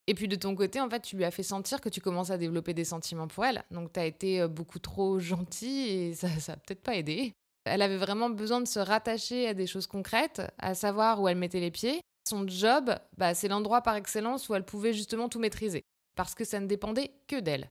Et 0.08 0.14
puis 0.14 0.26
de 0.26 0.36
ton 0.36 0.56
côté, 0.56 0.80
en 0.80 0.88
fait, 0.88 1.02
tu 1.02 1.16
lui 1.16 1.24
as 1.26 1.30
fait 1.30 1.42
sentir 1.42 1.82
que 1.82 1.90
tu 1.90 2.00
commences 2.00 2.30
à 2.30 2.38
développer 2.38 2.72
des 2.72 2.84
sentiments 2.84 3.28
pour 3.28 3.44
elle. 3.44 3.62
Donc 3.70 3.92
tu 3.92 4.00
as 4.00 4.06
été 4.06 4.40
euh, 4.40 4.48
beaucoup 4.48 4.78
trop 4.78 5.18
gentil 5.18 5.86
et 5.90 6.14
ça 6.14 6.30
ça 6.40 6.54
a 6.54 6.56
peut-être 6.56 6.82
pas 6.82 6.96
aidé. 6.96 7.34
Elle 7.66 7.82
avait 7.82 7.98
vraiment 7.98 8.30
besoin 8.30 8.62
de 8.62 8.66
se 8.66 8.78
rattacher 8.78 9.46
à 9.48 9.52
des 9.52 9.66
choses 9.66 9.86
concrètes, 9.86 10.40
à 10.56 10.74
savoir 10.74 11.20
où 11.20 11.28
elle 11.28 11.36
mettait 11.36 11.60
les 11.60 11.70
pieds. 11.70 12.00
Son 12.26 12.48
job, 12.48 12.94
bah, 13.18 13.34
c'est 13.34 13.48
l'endroit 13.48 13.82
par 13.82 13.96
excellence 13.96 14.48
où 14.48 14.54
elle 14.54 14.64
pouvait 14.64 14.94
justement 14.94 15.28
tout 15.28 15.38
maîtriser, 15.38 15.84
parce 16.16 16.34
que 16.34 16.44
ça 16.44 16.58
ne 16.58 16.66
dépendait 16.66 17.12
que 17.26 17.38
d'elle. 17.38 17.68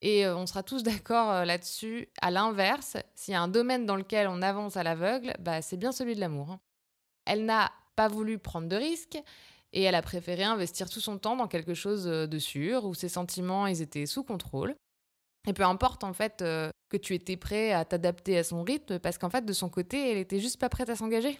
Et 0.00 0.24
euh, 0.26 0.36
on 0.36 0.46
sera 0.46 0.62
tous 0.62 0.82
d'accord 0.84 1.32
euh, 1.32 1.44
là-dessus. 1.44 2.08
À 2.22 2.30
l'inverse, 2.30 2.96
s'il 3.16 3.32
y 3.32 3.36
a 3.36 3.42
un 3.42 3.48
domaine 3.48 3.84
dans 3.84 3.96
lequel 3.96 4.28
on 4.28 4.42
avance 4.42 4.76
à 4.76 4.84
l'aveugle, 4.84 5.34
bah, 5.40 5.60
c'est 5.60 5.76
bien 5.76 5.90
celui 5.90 6.14
de 6.14 6.20
l'amour. 6.20 6.52
Hein. 6.52 6.60
Elle 7.24 7.44
n'a 7.44 7.72
pas 7.96 8.06
voulu 8.06 8.38
prendre 8.38 8.68
de 8.68 8.76
risques 8.76 9.18
et 9.74 9.82
elle 9.82 9.94
a 9.94 10.00
préféré 10.00 10.44
investir 10.44 10.88
tout 10.88 11.00
son 11.00 11.18
temps 11.18 11.36
dans 11.36 11.48
quelque 11.48 11.74
chose 11.74 12.06
euh, 12.08 12.26
de 12.26 12.38
sûr, 12.38 12.86
où 12.86 12.94
ses 12.94 13.10
sentiments 13.10 13.66
ils 13.66 13.82
étaient 13.82 14.06
sous 14.06 14.24
contrôle. 14.24 14.74
Et 15.46 15.52
peu 15.52 15.64
importe 15.64 16.04
en 16.04 16.14
fait 16.14 16.38
que 16.38 16.96
tu 16.96 17.12
étais 17.12 17.36
prêt 17.36 17.72
à 17.72 17.84
t'adapter 17.84 18.38
à 18.38 18.44
son 18.44 18.62
rythme, 18.62 18.98
parce 18.98 19.18
qu'en 19.18 19.28
fait 19.28 19.44
de 19.44 19.52
son 19.52 19.68
côté, 19.68 20.10
elle 20.10 20.16
était 20.16 20.40
juste 20.40 20.58
pas 20.58 20.70
prête 20.70 20.88
à 20.88 20.96
s'engager. 20.96 21.38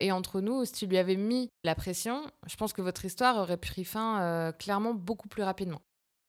Et 0.00 0.10
entre 0.10 0.40
nous, 0.40 0.64
si 0.64 0.72
tu 0.72 0.86
lui 0.86 0.98
avais 0.98 1.14
mis 1.14 1.48
la 1.62 1.76
pression, 1.76 2.28
je 2.48 2.56
pense 2.56 2.72
que 2.72 2.82
votre 2.82 3.04
histoire 3.04 3.36
aurait 3.36 3.56
pris 3.56 3.84
fin 3.84 4.52
clairement 4.58 4.94
beaucoup 4.94 5.28
plus 5.28 5.44
rapidement 5.44 5.80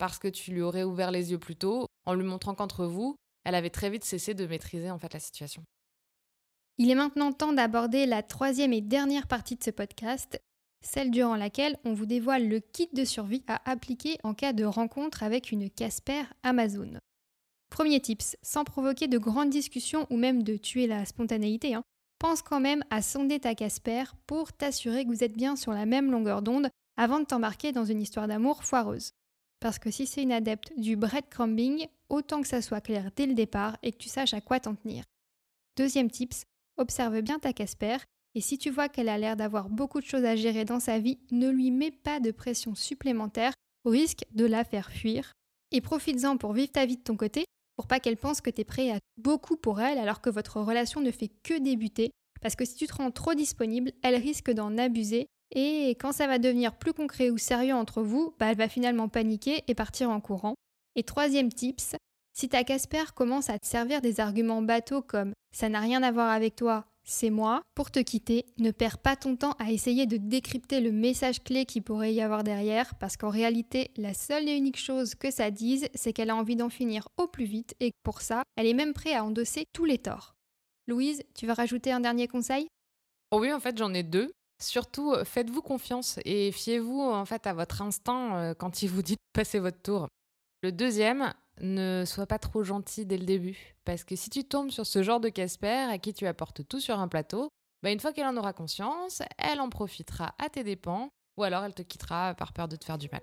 parce 0.02 0.18
que 0.18 0.28
tu 0.28 0.50
lui 0.50 0.64
aurais 0.64 0.82
ouvert 0.82 1.12
les 1.12 1.30
yeux 1.30 1.38
plus 1.38 1.56
tôt 1.56 1.86
en 2.08 2.16
lui 2.16 2.24
montrant 2.24 2.56
qu'entre 2.56 2.86
vous, 2.86 3.16
elle 3.44 3.54
avait 3.54 3.70
très 3.70 3.92
vite 3.92 4.04
cessé 4.04 4.34
de 4.34 4.48
maîtriser 4.48 4.90
en 4.90 4.98
fait 4.98 5.14
la 5.14 5.20
situation. 5.20 5.64
Il 6.80 6.90
est 6.90 6.96
maintenant 6.96 7.32
temps 7.32 7.54
d'aborder 7.54 8.08
la 8.08 8.24
troisième 8.24 8.74
et 8.74 8.82
dernière 8.82 9.28
partie 9.28 9.58
de 9.58 9.64
ce 9.64 9.70
podcast, 9.70 10.42
celle 10.82 11.12
durant 11.12 11.36
laquelle 11.36 11.78
on 11.86 11.94
vous 11.94 12.06
dévoile 12.06 12.48
le 12.48 12.60
kit 12.60 12.90
de 12.94 13.06
survie 13.06 13.44
à 13.48 13.70
appliquer 13.70 14.18
en 14.24 14.34
cas 14.34 14.54
de 14.54 14.64
rencontre 14.64 15.24
avec 15.24 15.52
une 15.52 15.70
Casper 15.70 16.24
Amazon. 16.44 17.00
Premier 17.70 18.00
tips, 18.00 18.36
sans 18.42 18.64
provoquer 18.64 19.08
de 19.08 19.18
grandes 19.18 19.50
discussions 19.50 20.08
ou 20.10 20.18
même 20.18 20.44
de 20.44 20.58
tuer 20.58 20.88
la 20.88 21.06
spontanéité, 21.06 21.74
hein, 21.74 21.84
pense 22.20 22.42
quand 22.42 22.60
même 22.60 22.84
à 22.90 23.02
sonder 23.02 23.40
ta 23.40 23.56
Casper 23.56 24.04
pour 24.28 24.54
t'assurer 24.54 25.06
que 25.06 25.10
vous 25.10 25.24
êtes 25.24 25.36
bien 25.36 25.56
sur 25.56 25.72
la 25.72 25.86
même 25.86 26.12
longueur 26.12 26.42
d'onde 26.42 26.70
avant 26.98 27.20
de 27.20 27.26
t'embarquer 27.26 27.72
dans 27.72 27.86
une 27.86 28.02
histoire 28.02 28.28
d'amour 28.28 28.64
foireuse. 28.64 29.14
Parce 29.60 29.80
que 29.80 29.90
si 29.90 30.06
c'est 30.06 30.22
une 30.22 30.32
adepte 30.32 30.72
du 30.78 30.96
breadcrumbing, 30.96 31.88
autant 32.10 32.42
que 32.42 32.48
ça 32.48 32.62
soit 32.62 32.82
clair 32.82 33.10
dès 33.16 33.26
le 33.26 33.34
départ 33.34 33.78
et 33.82 33.92
que 33.92 33.98
tu 33.98 34.10
saches 34.10 34.34
à 34.34 34.42
quoi 34.42 34.60
t'en 34.60 34.76
tenir. 34.76 35.04
Deuxième 35.78 36.12
tips, 36.12 36.44
observe 36.78 37.22
bien 37.22 37.40
ta 37.40 37.54
Casper 37.54 37.98
et 38.34 38.42
si 38.42 38.58
tu 38.58 38.70
vois 38.70 38.90
qu'elle 38.90 39.10
a 39.10 39.18
l'air 39.18 39.36
d'avoir 39.36 39.70
beaucoup 39.70 40.00
de 40.00 40.06
choses 40.06 40.24
à 40.24 40.36
gérer 40.36 40.66
dans 40.66 40.80
sa 40.80 41.00
vie, 41.00 41.20
ne 41.32 41.50
lui 41.50 41.72
mets 41.72 41.92
pas 41.92 42.20
de 42.20 42.32
pression 42.32 42.76
supplémentaire 42.76 43.54
au 43.84 43.90
risque 43.90 44.24
de 44.34 44.46
la 44.46 44.64
faire 44.64 44.92
fuir. 44.92 45.34
Et 45.72 45.82
profites-en 45.82 46.38
pour 46.38 46.54
vivre 46.54 46.72
ta 46.72 46.86
vie 46.86 46.98
de 46.98 47.04
ton 47.04 47.18
côté, 47.18 47.46
pour 47.76 47.88
pas 47.88 48.00
qu'elle 48.00 48.18
pense 48.18 48.42
que 48.42 48.50
tu 48.50 48.62
es 48.62 48.66
prêt 48.66 48.92
à 48.92 49.00
beaucoup 49.18 49.58
pour 49.58 49.82
elle 49.82 49.98
alors 49.98 50.22
que 50.22 50.30
votre 50.30 50.62
relation 50.62 51.02
ne 51.02 51.12
fait 51.12 51.32
que 51.44 51.60
débuter. 51.60 52.12
Parce 52.42 52.56
que 52.56 52.66
si 52.66 52.76
tu 52.76 52.88
te 52.88 52.94
rends 52.94 53.12
trop 53.12 53.34
disponible, 53.34 53.92
elle 54.02 54.16
risque 54.16 54.52
d'en 54.52 54.78
abuser 54.78 55.28
et 55.54 55.92
quand 56.00 56.14
ça 56.14 56.28
va 56.28 56.40
devenir 56.40 56.78
plus 56.78 56.94
concret 56.94 57.30
ou 57.30 57.38
sérieux 57.38 57.74
entre 57.74 58.02
vous, 58.02 58.34
bah, 58.40 58.48
elle 58.52 58.58
va 58.58 58.70
finalement 58.70 59.10
paniquer 59.10 59.64
et 59.68 59.76
partir 59.76 60.10
en 60.10 60.22
courant. 60.22 60.56
Et 60.96 61.04
troisième 61.04 61.52
tips, 61.52 61.96
si 62.34 62.48
ta 62.48 62.64
Casper 62.64 63.04
commence 63.16 63.50
à 63.50 63.60
te 63.60 63.68
servir 63.68 64.02
des 64.02 64.20
arguments 64.20 64.62
bateaux 64.62 65.02
comme 65.02 65.34
ça 65.54 65.68
n'a 65.68 65.82
rien 65.82 66.02
à 66.04 66.12
voir 66.12 66.30
avec 66.30 66.56
toi, 66.56 66.86
c'est 67.04 67.30
moi, 67.30 67.64
pour 67.76 67.92
te 67.92 68.00
quitter, 68.00 68.46
ne 68.58 68.72
perds 68.72 69.00
pas 69.00 69.16
ton 69.16 69.36
temps 69.36 69.56
à 69.60 69.72
essayer 69.72 70.06
de 70.06 70.18
décrypter 70.18 70.82
le 70.82 70.92
message 70.92 71.44
clé 71.44 71.66
qui 71.66 71.82
pourrait 71.82 72.14
y 72.14 72.22
avoir 72.22 72.44
derrière, 72.44 72.96
parce 72.96 73.18
qu'en 73.18 73.30
réalité, 73.30 73.92
la 73.98 74.14
seule 74.14 74.48
et 74.48 74.56
unique 74.56 74.80
chose 74.80 75.16
que 75.16 75.32
ça 75.32 75.52
dise, 75.52 75.88
c'est 75.94 76.14
qu'elle 76.14 76.30
a 76.30 76.36
envie 76.36 76.56
d'en 76.56 76.70
finir 76.70 77.08
au 77.18 77.28
plus 77.28 77.46
vite 77.46 77.76
et 77.80 77.92
pour 78.04 78.22
ça, 78.22 78.44
elle 78.56 78.68
est 78.68 78.74
même 78.74 78.94
prête 78.94 79.16
à 79.16 79.24
endosser 79.24 79.66
tous 79.74 79.86
les 79.86 79.98
torts. 79.98 80.36
Louise, 80.88 81.24
tu 81.36 81.48
veux 81.48 81.54
rajouter 81.54 81.92
un 81.92 82.00
dernier 82.00 82.28
conseil? 82.28 82.68
Oh 83.32 83.40
Oui, 83.40 83.52
en 83.52 83.60
fait, 83.60 83.78
j'en 83.78 83.94
ai 83.94 84.04
deux. 84.04 84.32
Surtout, 84.62 85.14
euh, 85.14 85.24
faites-vous 85.24 85.62
confiance 85.62 86.20
et 86.24 86.52
fiez-vous 86.52 87.02
en 87.02 87.26
fait 87.26 87.48
à 87.48 87.54
votre 87.54 87.82
instinct 87.82 88.38
euh, 88.38 88.54
quand 88.54 88.84
il 88.84 88.90
vous 88.90 89.02
dit 89.02 89.14
de 89.16 89.22
passer 89.34 89.58
votre 89.58 89.82
tour. 89.82 90.08
Le 90.62 90.72
deuxième, 90.72 91.34
ne 91.62 92.04
sois 92.06 92.28
pas 92.28 92.40
trop 92.40 92.64
gentil 92.64 93.06
dès 93.06 93.18
le 93.18 93.26
début. 93.26 93.76
Parce 93.86 94.04
que 94.04 94.16
si 94.16 94.30
tu 94.30 94.44
tombes 94.44 94.72
sur 94.72 94.86
ce 94.86 95.04
genre 95.04 95.20
de 95.20 95.30
Casper 95.30 95.88
à 95.90 95.98
qui 95.98 96.14
tu 96.14 96.28
apportes 96.28 96.68
tout 96.68 96.80
sur 96.80 97.00
un 97.00 97.08
plateau, 97.08 97.50
bah 97.84 97.92
une 97.92 98.00
fois 98.00 98.14
qu'elle 98.14 98.28
en 98.28 98.38
aura 98.38 98.54
conscience, 98.54 99.22
elle 99.38 99.62
en 99.62 99.70
profitera 99.70 100.36
à 100.38 100.50
tes 100.50 100.64
dépens, 100.64 101.10
ou 101.38 101.44
alors 101.44 101.64
elle 101.64 101.74
te 101.74 101.82
quittera 101.82 102.34
par 102.36 102.54
peur 102.54 102.68
de 102.68 102.76
te 102.76 102.86
faire 102.86 102.98
du 102.98 103.10
mal. 103.12 103.22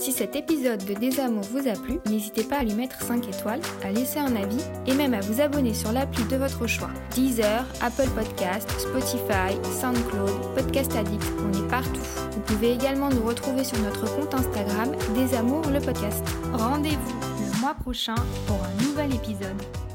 Si 0.00 0.12
cet 0.12 0.36
épisode 0.36 0.84
de 0.84 0.94
Désamour 0.94 1.42
vous 1.50 1.68
a 1.68 1.72
plu, 1.72 1.98
n'hésitez 2.06 2.44
pas 2.44 2.58
à 2.58 2.64
lui 2.64 2.74
mettre 2.74 3.02
5 3.02 3.28
étoiles, 3.28 3.60
à 3.82 3.90
laisser 3.90 4.20
un 4.20 4.36
avis 4.36 4.62
et 4.86 4.94
même 4.94 5.12
à 5.12 5.20
vous 5.20 5.40
abonner 5.40 5.74
sur 5.74 5.90
l'appli 5.90 6.24
de 6.24 6.36
votre 6.36 6.66
choix. 6.68 6.90
Deezer, 7.14 7.64
Apple 7.80 8.08
Podcast, 8.14 8.70
Spotify, 8.78 9.58
SoundCloud, 9.80 10.54
Podcast 10.54 10.94
Addict, 10.94 11.24
on 11.44 11.52
est 11.52 11.68
partout. 11.68 12.00
Vous 12.30 12.40
pouvez 12.40 12.72
également 12.72 13.10
nous 13.10 13.26
retrouver 13.26 13.64
sur 13.64 13.78
notre 13.80 14.06
compte 14.14 14.34
Instagram 14.34 14.94
Désamour 15.14 15.62
le 15.66 15.80
podcast. 15.80 16.24
Rendez-vous 16.52 17.20
le 17.54 17.60
mois 17.60 17.74
prochain 17.74 18.14
pour 18.46 18.58
un 18.62 18.82
nouvel 18.84 19.12
épisode. 19.14 19.87